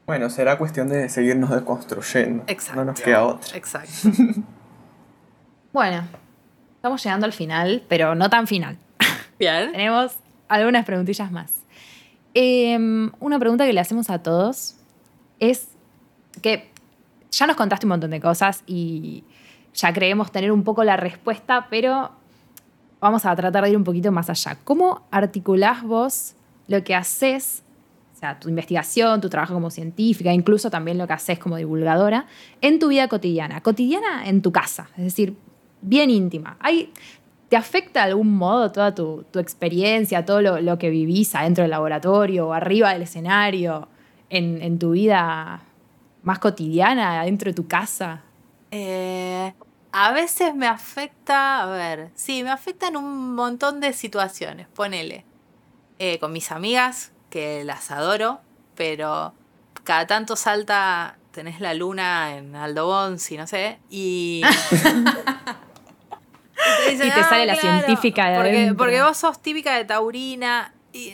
[0.06, 2.44] Bueno, será cuestión de seguirnos deconstruyendo.
[2.48, 2.80] Exacto.
[2.82, 3.58] No nos queda otra.
[3.58, 3.92] Exacto.
[5.74, 6.08] Bueno,
[6.78, 8.78] estamos llegando al final, pero no tan final.
[9.40, 9.74] Bien.
[9.74, 10.16] Tenemos
[10.48, 11.52] algunas preguntillas más.
[12.34, 14.76] Em, una pregunta que le hacemos a todos
[15.40, 15.68] es
[16.42, 16.72] que
[17.36, 19.24] ya nos contaste un montón de cosas y
[19.74, 22.12] ya creemos tener un poco la respuesta, pero
[23.02, 24.58] vamos a tratar de ir un poquito más allá.
[24.64, 26.36] ¿Cómo articulás vos
[26.68, 27.64] lo que haces,
[28.16, 32.26] o sea, tu investigación, tu trabajo como científica, incluso también lo que haces como divulgadora,
[32.62, 33.62] en tu vida cotidiana?
[33.62, 35.36] Cotidiana en tu casa, es decir,
[35.82, 36.58] bien íntima.
[36.62, 36.92] Hay
[37.50, 42.48] ¿Te afecta de algún modo toda tu, experiencia, todo lo, que vivís adentro del laboratorio
[42.48, 43.88] o arriba del escenario,
[44.30, 45.62] en, tu vida
[46.26, 48.24] más cotidiana, adentro de tu casa?
[48.72, 49.54] Eh,
[49.94, 55.24] a veces me afecta, a ver, sí, me afecta en un montón de situaciones, ponele.
[55.98, 58.42] Eh, con mis amigas, que las adoro,
[58.76, 59.34] pero
[59.86, 64.42] cada tanto salta, tenés la luna en Aldo Bonzi, no sé, y...
[66.92, 70.74] y te, sale ah, la científica de porque, porque vos sos típica de Taurina.
[70.94, 71.14] Y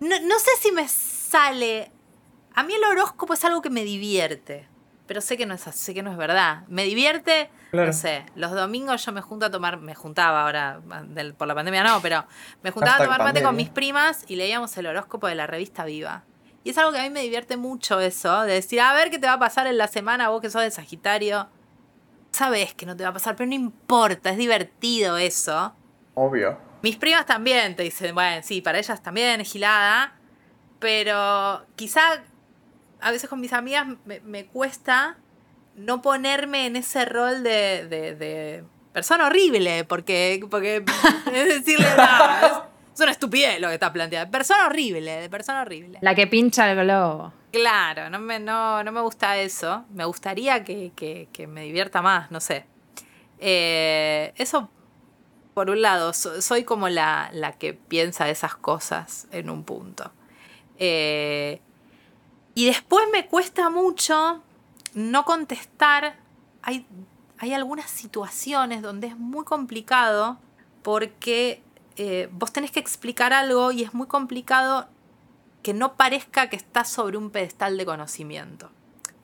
[0.00, 1.90] no, sé si me sale.
[2.60, 4.68] A mí el horóscopo es algo que me divierte.
[5.06, 6.64] Pero sé que no es sé que no es verdad.
[6.68, 10.82] Me divierte, no sé, los domingos yo me junto a tomar, me juntaba ahora,
[11.38, 12.26] por la pandemia no, pero
[12.62, 15.86] me juntaba a tomar mate con mis primas y leíamos el horóscopo de la revista
[15.86, 16.24] Viva.
[16.62, 19.18] Y es algo que a mí me divierte mucho eso, de decir, a ver qué
[19.18, 21.48] te va a pasar en la semana vos que sos de Sagitario
[22.30, 25.74] sabes que no te va a pasar, pero no importa, es divertido eso.
[26.12, 26.58] Obvio.
[26.82, 30.14] Mis primas también te dicen, bueno, sí, para ellas también es gilada,
[30.78, 32.22] pero quizá
[33.00, 35.16] a veces con mis amigas me, cuesta
[35.76, 40.84] no ponerme en ese rol de, de, persona horrible, porque, porque
[41.32, 42.52] es decirle, no, es,
[42.94, 44.30] es, una estupidez lo que está planteado.
[44.30, 45.98] Persona horrible, de persona horrible.
[46.02, 47.32] La que pincha el globo.
[47.52, 49.84] Claro, no me, no, me gusta eso.
[49.90, 52.64] Me gustaría que, me divierta más, no sé.
[53.38, 54.70] Eh, eso,
[55.54, 60.12] por un lado, soy como la, que piensa esas cosas en un punto.
[60.78, 61.60] Eh,
[62.60, 64.42] y después me cuesta mucho
[64.92, 66.18] no contestar.
[66.60, 66.86] Hay,
[67.38, 70.36] hay algunas situaciones donde es muy complicado
[70.82, 71.62] porque
[71.96, 74.88] eh, vos tenés que explicar algo y es muy complicado
[75.62, 78.68] que no parezca que estás sobre un pedestal de conocimiento.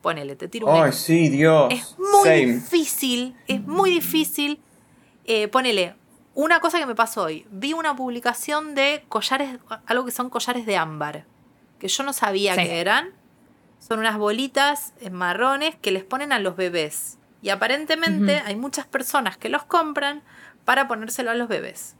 [0.00, 1.70] Ponele, te tiro un Ay, sí, Dios.
[1.70, 4.62] Es muy difícil, es muy difícil.
[5.26, 5.94] Eh, ponele,
[6.34, 7.46] una cosa que me pasó hoy.
[7.50, 11.26] Vi una publicación de collares, algo que son collares de ámbar,
[11.78, 13.12] que yo no sabía que eran.
[13.78, 17.18] Son unas bolitas marrones que les ponen a los bebés.
[17.42, 20.22] Y aparentemente hay muchas personas que los compran
[20.64, 21.94] para ponérselo a los bebés.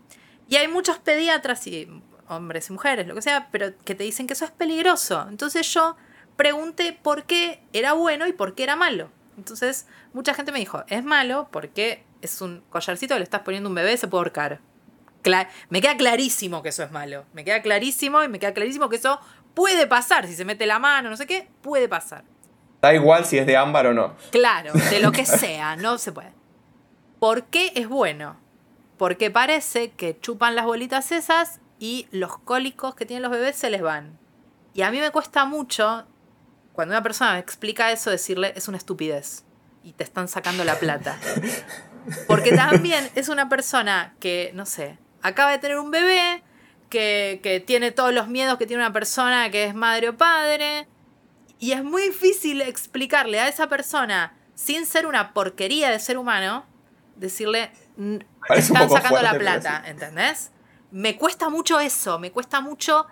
[0.48, 1.88] Y hay muchos pediatras y
[2.28, 5.26] hombres y mujeres, lo que sea, pero que te dicen que eso es peligroso.
[5.28, 5.96] Entonces yo
[6.36, 9.10] pregunté por qué era bueno y por qué era malo.
[9.36, 13.68] Entonces mucha gente me dijo, es malo porque es un collarcito que le estás poniendo
[13.68, 14.60] a un bebé, se puede ahorcar.
[15.68, 17.24] me queda clarísimo que eso es malo.
[17.32, 19.20] Me queda clarísimo y me queda clarísimo que eso
[19.56, 20.26] puede pasar.
[20.26, 22.24] Si se mete la mano, no sé qué, puede pasar.
[22.82, 24.14] Da igual si es de ámbar o no.
[24.30, 26.32] Claro, de lo que sea, no se puede.
[27.18, 28.36] ¿Por qué es bueno?
[28.98, 33.70] Porque parece que chupan las bolitas esas y los cólicos que tienen los bebés se
[33.70, 34.18] les van.
[34.74, 36.06] Y a mí me cuesta mucho,
[36.74, 39.44] cuando una persona me explica eso, decirle es una estupidez
[39.82, 41.18] y te están sacando la plata.
[42.28, 46.42] Porque también es una persona que, no sé, acaba de tener un bebé,
[46.88, 50.88] que, que tiene todos los miedos que tiene una persona que es madre o padre,
[51.58, 56.66] y es muy difícil explicarle a esa persona, sin ser una porquería de ser humano,
[57.16, 57.70] decirle,
[58.50, 60.50] están sacando la plata, ¿entendés?
[60.90, 63.06] me cuesta mucho eso, me cuesta mucho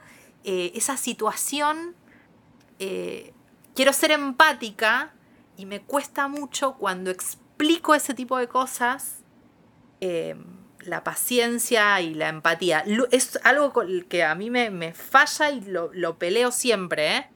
[0.45, 1.95] eh, esa situación.
[2.79, 3.35] Eh,
[3.75, 5.13] quiero ser empática
[5.57, 9.19] y me cuesta mucho cuando explico ese tipo de cosas.
[10.01, 10.35] Eh,
[10.87, 12.85] la paciencia y la empatía.
[13.11, 13.73] Es algo
[14.09, 17.29] que a mí me, falla y lo, lo peleo siempre,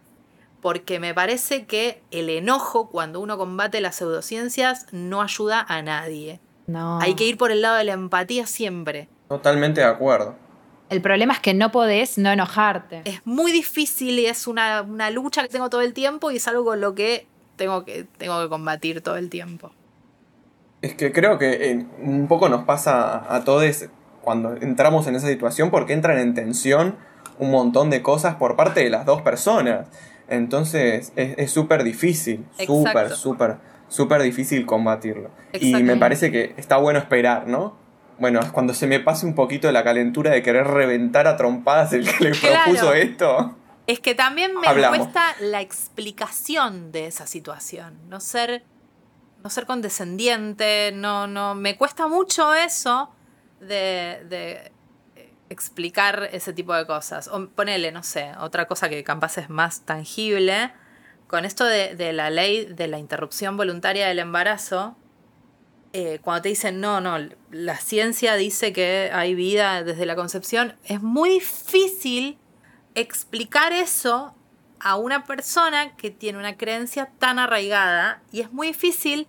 [0.61, 6.41] porque me parece que el enojo cuando uno combate las pseudociencias no ayuda a nadie.
[6.67, 7.01] No.
[7.01, 9.09] Hay que ir por el lado de la empatía siempre.
[9.29, 10.37] Totalmente de acuerdo.
[10.91, 13.03] El problema es que no podés no enojarte.
[13.05, 16.65] Es muy difícil y es una, lucha que tengo todo el tiempo y es algo
[16.65, 17.27] con lo que
[17.57, 19.73] tengo que, tengo que combatir todo el tiempo.
[20.83, 23.89] Es que creo que eh, un poco nos pasa a todos
[24.23, 26.97] cuando entramos en esa situación porque entran en tensión
[27.39, 29.89] un montón de cosas por parte de las dos personas.
[30.29, 33.57] Entonces es súper difícil, súper, súper,
[33.89, 35.31] súper difícil combatirlo.
[35.55, 37.77] Y me parece que está bueno esperar, ¿no?
[38.19, 41.93] Bueno, es cuando se me pase un poquito la calentura de querer reventar a trompadas
[41.93, 43.57] el que le propuso esto.
[43.87, 47.95] Es que también me cuesta la explicación de esa situación.
[48.09, 48.65] No ser,
[49.43, 51.55] no ser condescendiente, no, no.
[51.55, 53.11] Me cuesta mucho eso
[53.61, 54.73] de, de
[55.49, 57.29] explicar ese tipo de cosas.
[57.29, 60.73] O ponele, no sé, otra cosa que capaz es más tangible.
[61.27, 64.97] Con esto de, de la ley de la interrupción voluntaria del embarazo,
[65.93, 67.19] eh, cuando te dicen, no, no,
[67.51, 72.39] la ciencia dice que hay vida desde la concepción, es muy difícil
[72.95, 74.35] explicar eso
[74.81, 79.27] a una persona que tiene una creencia tan arraigada y es muy difícil,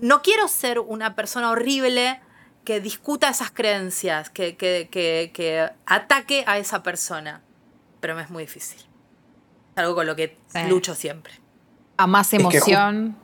[0.00, 2.20] no quiero ser una persona horrible
[2.64, 7.42] que discuta esas creencias, que, que, que, que ataque a esa persona.
[8.00, 8.78] Pero me es muy difícil.
[8.78, 10.60] Es algo con lo que Sí.
[10.68, 11.32] lucho siempre.
[11.96, 13.16] A más emoción,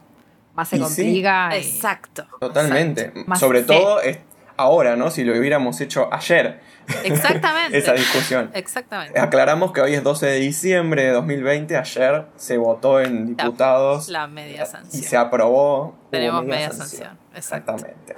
[0.55, 0.85] más se Y sí.
[0.85, 1.51] complica.
[1.57, 2.27] y- Exacto.
[2.41, 3.13] Totalmente.
[3.39, 3.67] Sobre fe.
[3.67, 4.19] todo es
[4.57, 5.11] ahora, ¿no?
[5.11, 6.61] Si lo hubiéramos hecho ayer,
[7.05, 7.79] Exactamente.
[7.79, 8.51] esa discusión.
[8.55, 9.19] Exactamente.
[9.19, 11.77] Aclaramos que hoy es 12 de diciembre de 2020.
[11.77, 15.03] Ayer se votó en diputados La media y sanción.
[15.03, 15.97] se aprobó.
[16.11, 17.19] Tenemos media sanción.
[17.35, 18.17] Exactamente.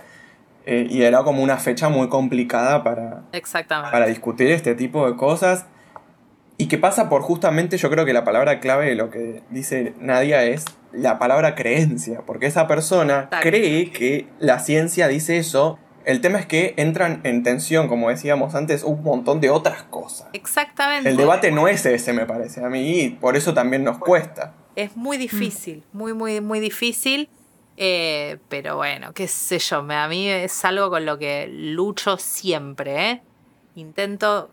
[0.64, 3.92] Eh, y era como una fecha muy complicada para, Exactamente.
[3.92, 5.66] para discutir este tipo de cosas.
[6.58, 9.94] Y que pasa por justamente, yo creo que la palabra clave de lo que dice
[10.00, 12.22] Nadia es la palabra creencia.
[12.26, 13.36] Porque esa persona Exacto.
[13.48, 15.78] cree que la ciencia dice eso.
[16.06, 20.28] El tema es que entran en tensión, como decíamos antes, un montón de otras cosas.
[20.32, 21.10] Exactamente.
[21.10, 24.54] El debate no es ese, me parece a mí, y por eso también nos cuesta.
[24.76, 27.28] Es muy difícil, muy, muy, muy difícil.
[27.78, 32.16] eh, pero bueno, qué sé yo, me- a mí es algo con lo que lucho
[32.16, 33.10] siempre.
[33.10, 33.22] ¿eh?
[33.74, 34.50] Intento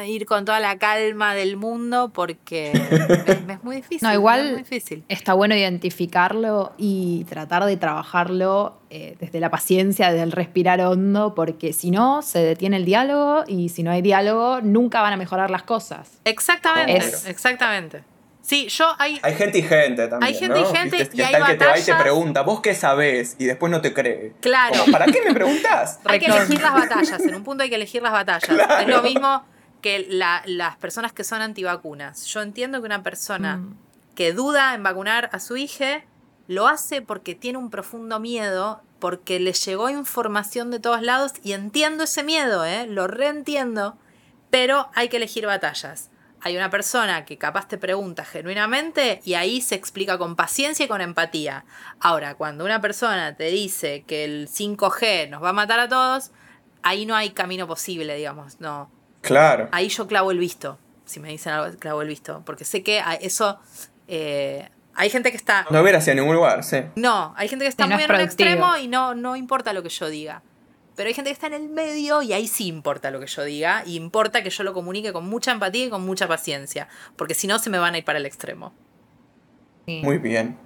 [0.00, 2.72] ir con toda la calma del mundo porque
[3.48, 4.08] es muy difícil.
[4.08, 5.04] No, igual- es muy difícil.
[5.08, 11.34] Está bueno identificarlo y tratar de trabajarlo eh, desde la paciencia, desde el respirar hondo,
[11.34, 15.16] porque si no, se detiene el diálogo y si no hay diálogo, nunca van a
[15.18, 16.08] mejorar las cosas.
[16.24, 18.02] Exactamente, Es- exactamente.
[18.40, 20.32] Sí, yo hay, Hay gente y gente también.
[20.32, 22.02] Hay gente y gente, Viste, y hay está el que te va y te batallas.
[22.02, 23.36] pregunta, ¿vos qué sabés?
[23.38, 24.32] Y después no te cree.
[24.40, 24.80] Claro.
[24.80, 26.00] Como, ¿Para qué me preguntás?
[26.06, 28.50] Hay que elegir las batallas, en un punto hay que elegir las batallas.
[28.80, 29.44] Es lo mismo
[29.82, 32.24] que la- las personas que son antivacunas.
[32.26, 33.76] Yo entiendo que una persona Mm.
[34.14, 36.04] que duda en vacunar a su hija
[36.48, 41.52] lo hace porque tiene un profundo miedo, porque le llegó información de todos lados y
[41.52, 42.86] entiendo ese miedo, ¿eh?
[42.86, 43.98] lo reentiendo,
[44.50, 46.08] pero hay que elegir batallas.
[46.44, 50.88] Hay una persona que capaz te pregunta genuinamente y ahí se explica con paciencia y
[50.88, 51.64] con empatía.
[52.00, 56.30] Ahora, cuando una persona te dice que el 5G nos va a matar a todos,
[56.82, 58.90] ahí no hay camino posible, digamos, no.
[59.22, 59.68] Claro.
[59.72, 60.78] Ahí yo clavo el visto.
[61.06, 62.42] Si me dicen algo, clavo el visto.
[62.44, 63.58] Porque sé que eso.
[64.08, 65.64] eh, hay gente que está.
[65.70, 66.82] No ver hacia ningún lugar, sí.
[66.96, 69.72] No, hay gente que está no muy es en un extremo y no, no importa
[69.72, 70.42] lo que yo diga.
[70.94, 73.42] Pero hay gente que está en el medio y ahí sí importa lo que yo
[73.44, 73.82] diga.
[73.86, 76.88] Y importa que yo lo comunique con mucha empatía y con mucha paciencia.
[77.16, 78.74] Porque si no, se me van a ir para el extremo.
[79.86, 80.02] Sí.
[80.04, 80.58] Muy bien.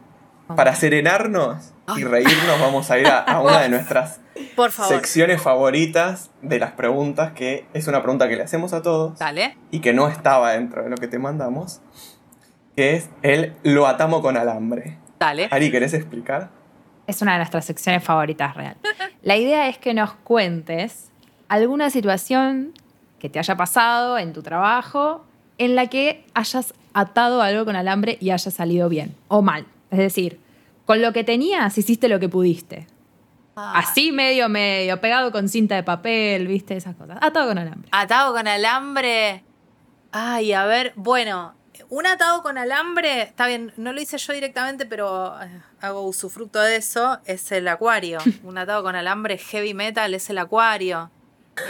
[0.57, 4.21] Para serenarnos y reírnos, vamos a ir a, a una de nuestras
[4.55, 4.95] Por favor.
[4.95, 9.57] secciones favoritas de las preguntas, que es una pregunta que le hacemos a todos Dale.
[9.70, 11.80] y que no estaba dentro de lo que te mandamos,
[12.74, 14.99] que es el lo atamos con alambre.
[15.18, 15.49] Dale.
[15.51, 16.51] Ari, ¿querés explicar?
[17.07, 18.76] Es una de nuestras secciones favoritas real.
[19.22, 21.11] La idea es que nos cuentes
[21.49, 22.72] alguna situación
[23.18, 25.24] que te haya pasado en tu trabajo
[25.59, 29.66] en la que hayas atado algo con alambre y haya salido bien o mal.
[29.91, 30.41] Es decir,
[30.84, 32.87] con lo que tenías hiciste lo que pudiste.
[33.59, 33.73] Ah.
[33.79, 37.17] Así medio medio, pegado con cinta de papel, viste, esas cosas.
[37.23, 37.89] Atado con alambre.
[37.91, 39.43] Atado con alambre.
[40.13, 41.55] Ay, a ver, bueno,
[41.89, 45.49] un atado con alambre, está bien, no lo hice yo directamente, pero eh,
[45.81, 48.19] hago usufructo de eso, es el acuario.
[48.45, 51.11] un atado con alambre heavy metal es el acuario.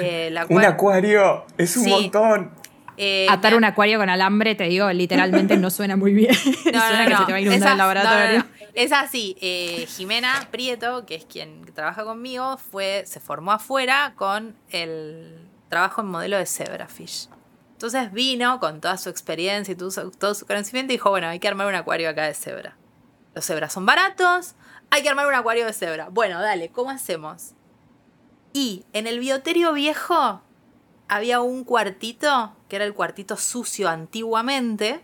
[0.01, 1.91] Eh, el Un acua- acuario, es un Sí.
[1.91, 2.51] montón.
[2.97, 6.35] eh, Atar un acuario con alambre, te digo, literalmente no suena muy bien.
[6.73, 8.45] No, suena no, que no, se te va a inundar esa- el laboratorio.
[8.77, 14.55] Es así, eh, Jimena Prieto, que es quien trabaja conmigo, fue, se formó afuera con
[14.69, 17.31] el trabajo en modelo de Zebrafish.
[17.73, 21.27] Entonces vino con toda su experiencia y todo su, todo su conocimiento y dijo, bueno,
[21.27, 22.77] hay que armar un acuario acá de cebra.
[23.35, 24.57] Los cebras son baratos,
[24.91, 26.11] hay que armar un acuario de cebra.
[26.11, 27.53] Bueno, dale, ¿cómo hacemos?
[28.53, 30.43] Y en el bioterio viejo
[31.09, 35.03] había un cuartito, que era el cuartito sucio antiguamente,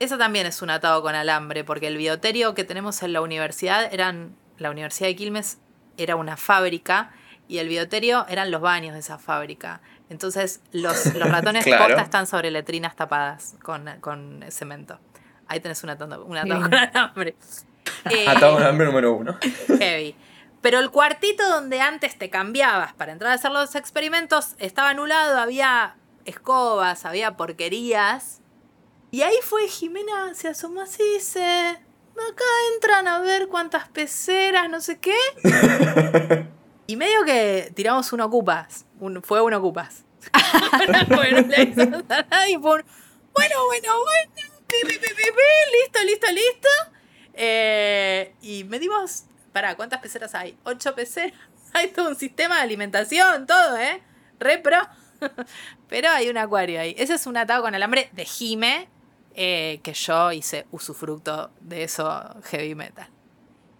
[0.00, 3.92] eso también es un atado con alambre, porque el bioterio que tenemos en la universidad
[3.94, 4.34] eran.
[4.58, 5.58] La Universidad de Quilmes
[5.96, 7.12] era una fábrica
[7.48, 9.80] y el bioterio eran los baños de esa fábrica.
[10.10, 11.86] Entonces, los, los ratones Claro.
[11.86, 14.98] posta están sobre letrinas tapadas con, con cemento.
[15.48, 17.36] Ahí tenés un atado, un atado con alambre.
[18.10, 19.38] Eh, Atado con alambre número uno.
[19.78, 20.14] heavy.
[20.60, 25.38] Pero el cuartito donde antes te cambiabas para entrar a hacer los experimentos estaba anulado,
[25.38, 25.96] había
[26.26, 28.39] escobas, había porquerías.
[29.10, 31.42] Y ahí fue Jimena, se asomó así y dice,
[32.28, 32.44] acá
[32.74, 35.16] entran a ver cuántas peceras, no sé qué.
[36.86, 40.04] y medio que tiramos un ocupas, un, fue un ocupas.
[41.08, 42.84] bueno, le hizo a nadie, fue un,
[43.32, 44.50] bueno, bueno, bueno,
[45.72, 46.68] listo, listo, listo.
[47.34, 50.56] Eh, y medimos, para ¿cuántas peceras hay?
[50.64, 51.38] Ocho peceras.
[51.72, 54.02] Hay todo un sistema de alimentación, todo, ¿eh?
[54.40, 54.80] Re pro.
[55.88, 56.94] Pero hay un acuario ahí.
[56.98, 58.88] Ese es un atado con alambre de Jime,
[59.34, 63.08] eh, que yo hice usufructo de eso heavy metal.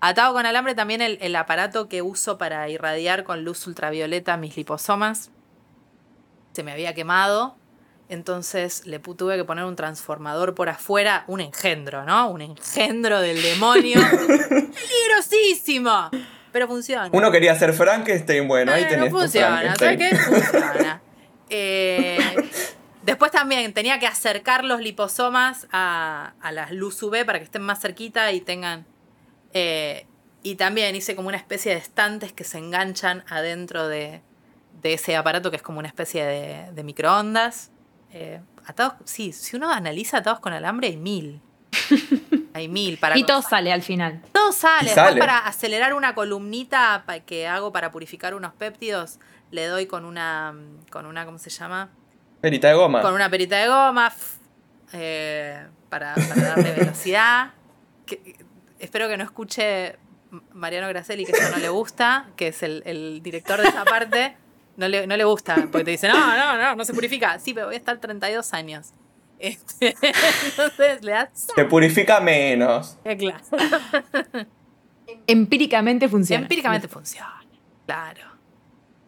[0.00, 4.56] Atado con alambre también el, el aparato que uso para irradiar con luz ultravioleta mis
[4.56, 5.30] liposomas.
[6.52, 7.56] Se me había quemado.
[8.08, 12.28] Entonces le tuve que poner un transformador por afuera, un engendro, ¿no?
[12.30, 14.00] Un engendro del demonio.
[14.48, 16.10] ¡Peligrosísimo!
[16.50, 17.08] Pero funciona.
[17.12, 20.16] Uno quería ser Frankenstein, bueno, ahí Eh, tenés no tu funciona, ¿sabes qué?
[20.16, 21.02] Funciona.
[21.52, 22.16] Eh,
[23.10, 27.62] después también tenía que acercar los liposomas a, a la luz UV para que estén
[27.62, 28.86] más cerquita y tengan...
[29.52, 30.06] eh,
[30.42, 34.22] y también hice como una especie de estantes que se enganchan adentro de,
[34.80, 37.70] de ese aparato que es como una especie de, de microondas.
[38.12, 41.42] Eh, atados, sí, si uno analiza atados con alambre hay mil.
[42.52, 44.22] Hay mil para Y todo sale al final.
[44.32, 44.90] todo sale.
[44.92, 45.20] Sale.
[45.20, 49.20] para acelerar una columnita que hago para purificar unos péptidos,
[49.52, 50.54] le doy con una,
[50.90, 51.90] con una, ¿cómo se llama?
[52.40, 53.02] Perita de goma.
[53.02, 54.38] Con una perita de goma f-
[54.92, 57.50] eh, para, para darle velocidad.
[58.06, 58.34] Que-
[58.80, 59.96] espero que no escuche
[60.52, 64.36] Mariano Gracelli, que eso no le gusta, que es el, el director de esa parte.
[64.76, 67.38] No le, no le gusta, porque te dice, no, no, no, no se purifica.
[67.38, 68.92] Sí, pero voy a estar 32 años.
[69.38, 69.94] Este,
[70.46, 71.28] entonces le das...
[71.54, 72.96] Se purifica menos.
[73.04, 73.44] Eh, Claro.
[75.26, 76.42] Empíricamente funciona.
[76.42, 77.40] Empíricamente funciona.
[77.86, 78.22] Claro.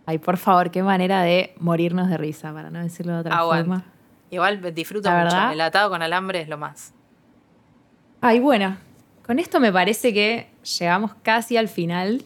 [0.07, 3.68] Ay, por favor, qué manera de morirnos de risa, para no decirlo de otra Aguante.
[3.68, 3.84] forma.
[4.30, 5.36] Igual disfruto La mucho.
[5.36, 5.53] verdad.
[5.53, 6.92] El atado con alambre es lo más.
[8.20, 8.76] Ay, bueno,
[9.26, 10.48] con esto me parece que
[10.78, 12.22] llegamos casi al final.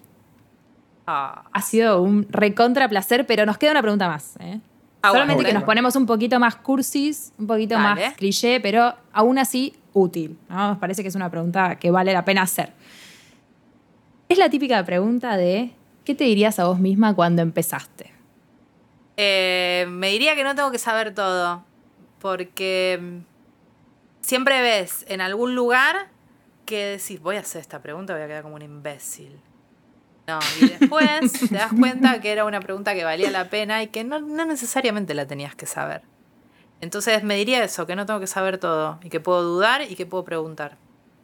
[1.06, 4.36] Ah, Ha sido un recontra placer, pero nos queda una pregunta más.
[4.40, 4.60] ¿eh?
[5.02, 5.48] Ah, Solamente bueno.
[5.48, 8.06] que nos ponemos un poquito más cursis, un poquito Dale.
[8.06, 10.38] más cliché, pero aún así útil.
[10.48, 10.68] ¿no?
[10.68, 12.72] Nos parece que es una pregunta que vale la pena hacer.
[14.28, 15.70] Es la típica pregunta de
[16.06, 18.16] ¿qué te dirías a vos misma cuando empezaste?
[19.16, 21.64] eh, me diría que no tengo que saber todo.
[22.20, 23.18] Porque mm,
[24.20, 26.08] siempre ves en algún lugar
[26.64, 29.40] que decís, voy a hacer esta pregunta, voy a quedar como un imbécil.
[30.26, 33.88] No, y después te das cuenta que era una pregunta que valía la pena y
[33.88, 36.02] que no, no necesariamente la tenías que saber.
[36.80, 39.94] Entonces me diría eso, que no tengo que saber todo y que puedo dudar y
[39.94, 40.76] que puedo preguntar.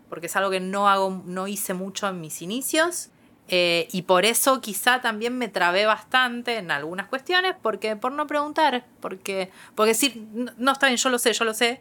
[0.09, 3.11] Porque es algo que no hago, no hice mucho en mis inicios.
[3.49, 8.27] Eh, y por eso quizá también me trabé bastante en algunas cuestiones, porque por no
[8.27, 11.81] preguntar, porque, porque decir, no, no está bien, yo lo sé, yo lo sé,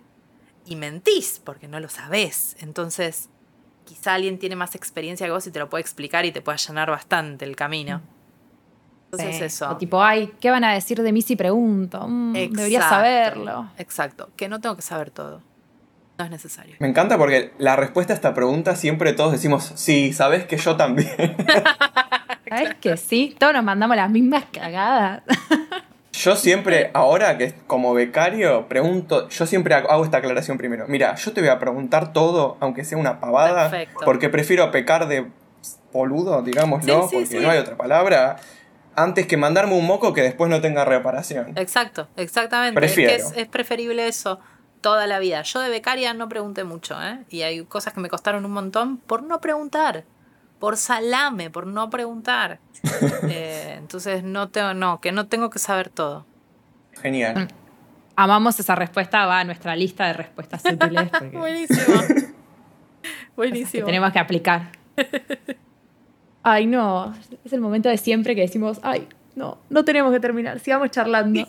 [0.65, 2.55] y mentís, porque no lo sabés.
[2.59, 3.29] Entonces,
[3.85, 6.57] quizá alguien tiene más experiencia que vos y te lo puede explicar y te puede
[6.57, 8.01] allanar bastante el camino.
[9.11, 9.43] Entonces Sí.
[9.43, 9.69] eso.
[9.69, 12.07] O tipo, ay, ¿qué van a decir de mí si pregunto?
[12.07, 13.69] Mm, debería saberlo.
[13.77, 15.41] Exacto, que no tengo que saber todo.
[16.21, 16.75] No es necesario.
[16.77, 20.75] Me encanta porque la respuesta a esta pregunta siempre todos decimos, sí, sabes que yo
[20.77, 21.09] también.
[22.47, 23.35] ¿Sabes que sí?
[23.39, 25.23] Todos nos mandamos las mismas cagadas.
[26.13, 30.85] Yo siempre, ahora que como becario, pregunto, yo siempre hago esta aclaración primero.
[30.89, 34.01] Mira, yo te voy a preguntar todo, aunque sea una pavada, Perfecto.
[34.03, 35.27] porque prefiero pecar de
[35.93, 37.39] boludo, digámoslo, Sí, sí, porque sí.
[37.39, 38.35] no hay otra palabra,
[38.93, 41.53] antes que mandarme un moco que después no tenga reparación.
[41.57, 42.75] Exacto, exactamente.
[42.75, 43.13] Prefiero.
[43.13, 44.39] Es que es, es preferible eso
[44.81, 45.41] toda la vida.
[45.43, 47.23] Yo de becaria no pregunté mucho, ¿eh?
[47.29, 50.03] Y hay cosas que me costaron un montón por no preguntar.
[50.59, 52.59] Por salame, por no preguntar.
[53.29, 56.25] Eh, entonces no tengo, no, que no tengo que saber todo.
[57.01, 57.47] Genial.
[58.15, 61.09] Amamos esa respuesta, va a nuestra lista de respuestas útiles.
[61.11, 62.01] porque Buenísimo.
[62.07, 62.33] que
[63.35, 63.85] Buenísimo.
[63.85, 64.71] tenemos que aplicar.
[66.43, 67.13] Ay, no.
[67.45, 71.47] Es el momento de siempre que decimos, ay, no, no tenemos que terminar, sigamos charlando.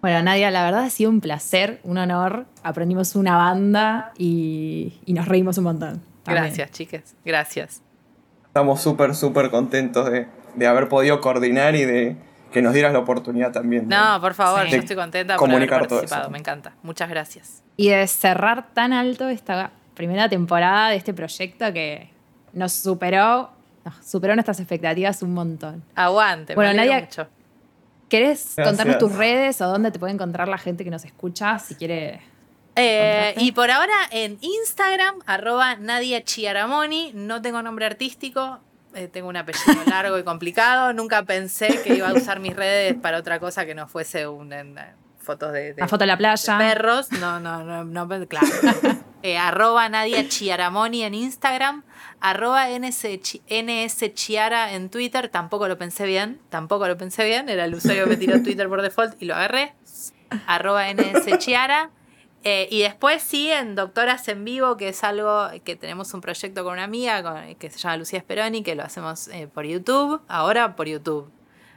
[0.00, 2.46] Bueno, Nadia, la verdad ha sido un placer, un honor.
[2.62, 6.02] Aprendimos una banda y, y nos reímos un montón.
[6.22, 6.44] también.
[6.46, 7.14] Gracias, chicas.
[7.24, 7.82] Gracias.
[8.46, 12.16] Estamos súper, súper contentos de, de haber podido coordinar y de
[12.52, 13.88] que nos dieras la oportunidad también.
[13.88, 14.72] de- No, por favor, Sí.
[14.72, 16.22] yo estoy contenta por haber Comunicar todo participado.
[16.22, 16.30] eso.
[16.30, 16.72] Me encanta.
[16.82, 17.62] Muchas gracias.
[17.76, 22.10] Y de cerrar tan alto esta primera temporada de este proyecto que
[22.52, 23.50] nos superó,
[23.84, 25.82] nos superó nuestras expectativas un montón.
[25.94, 26.54] Aguante.
[26.54, 27.28] Bueno, me Nadia- mucho.
[28.10, 28.66] ¿Querés Gracias.
[28.66, 32.20] contarnos tus redes o dónde te puede encontrar la gente que nos escucha si quiere?
[32.76, 37.12] Eh, y por ahora en Instagram, arroba Nadia Chiaramoni.
[37.14, 38.58] No tengo nombre artístico,
[38.94, 40.92] eh, tengo un apellido largo y complicado.
[40.92, 44.52] Nunca pensé que iba a usar mis redes para otra cosa que no fuese un,
[44.52, 46.58] en, eh, fotos de, de- La foto de la de playa.
[46.58, 47.10] perros.
[47.12, 48.46] No, no, no, no, claro.
[49.22, 51.82] Eh, arroba Nadia Chiaramoni en Instagram,
[52.20, 55.28] arroba NS, Chi- NS Chiara en Twitter.
[55.28, 57.48] Tampoco lo pensé bien, tampoco lo pensé bien.
[57.48, 59.74] Era el usuario que me tiró Twitter por default y lo agarré.
[60.46, 61.90] Arroba NS Chiara.
[62.42, 66.64] Eh, y después sí, en Doctoras en Vivo, que es algo que tenemos un proyecto
[66.64, 70.74] con una amiga que se llama Lucía Speroni, que lo hacemos eh, por YouTube, ahora
[70.74, 71.30] por YouTube.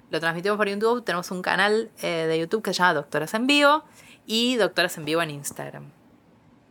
[0.09, 3.45] Lo transmitimos por YouTube, tenemos un canal eh, de YouTube que se llama Doctoras en
[3.47, 3.83] Vivo
[4.25, 5.91] y Doctoras en Vivo en Instagram.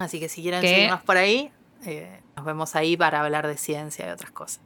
[0.03, 0.69] Así que si quieren ¿Qué?
[0.69, 1.51] seguirnos por ahí,
[1.87, 4.61] eh, nos vemos ahí para hablar de ciencia y otras cosas.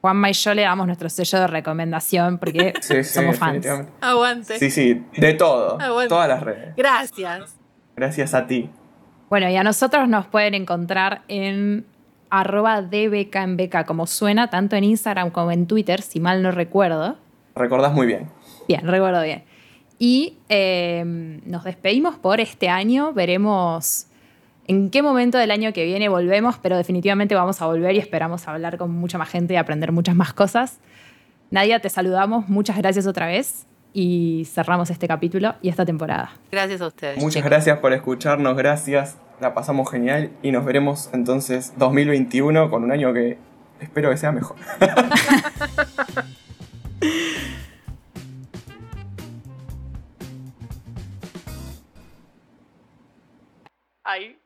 [0.00, 3.66] Juanma y yo le damos nuestro sello de recomendación porque Sí, sí, somos fans.
[4.00, 4.58] Aguante.
[4.58, 5.78] Sí, sí, de todo.
[6.08, 6.76] Todas las redes.
[6.76, 7.56] Gracias.
[7.96, 8.70] Gracias a ti.
[9.30, 11.86] Bueno, y a nosotros nos pueden encontrar en
[12.28, 16.42] arroba de beca en beca, como suena, tanto en Instagram como en Twitter, si mal
[16.42, 17.16] no recuerdo.
[17.54, 18.28] Recordás muy bien.
[18.68, 19.44] Bien, recuerdo bien.
[19.98, 21.02] Y eh,
[21.46, 23.12] nos despedimos por este año.
[23.12, 24.08] Veremos
[24.66, 28.48] en qué momento del año que viene volvemos, pero definitivamente vamos a volver y esperamos
[28.48, 30.80] hablar con mucha más gente y aprender muchas más cosas.
[31.50, 32.48] Nadia, te saludamos.
[32.48, 33.66] Muchas gracias otra vez.
[33.92, 36.32] Y cerramos este capítulo y esta temporada.
[36.50, 37.18] Gracias a ustedes.
[37.18, 37.50] Muchas chicos.
[37.50, 39.18] gracias por escucharnos, gracias.
[39.40, 43.38] La pasamos genial y nos veremos entonces 2021 con un año que
[43.80, 44.56] espero que sea mejor.
[54.02, 54.43] ¡Ay!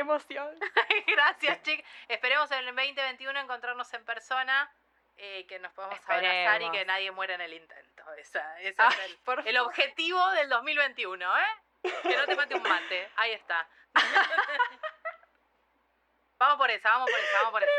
[0.00, 0.58] ¡Qué emoción!
[1.06, 1.84] Gracias, chicos.
[2.08, 4.72] Esperemos en el 2021 encontrarnos en persona,
[5.18, 8.10] eh, que nos podamos abrazar y que nadie muera en el intento.
[8.14, 11.42] Esa- ese Ay, es el, el objetivo del 2021, ¿eh?
[12.02, 13.10] Que no te mate un mate.
[13.16, 13.68] Ahí está.
[16.38, 17.72] vamos por esa, vamos por esa, vamos por esa.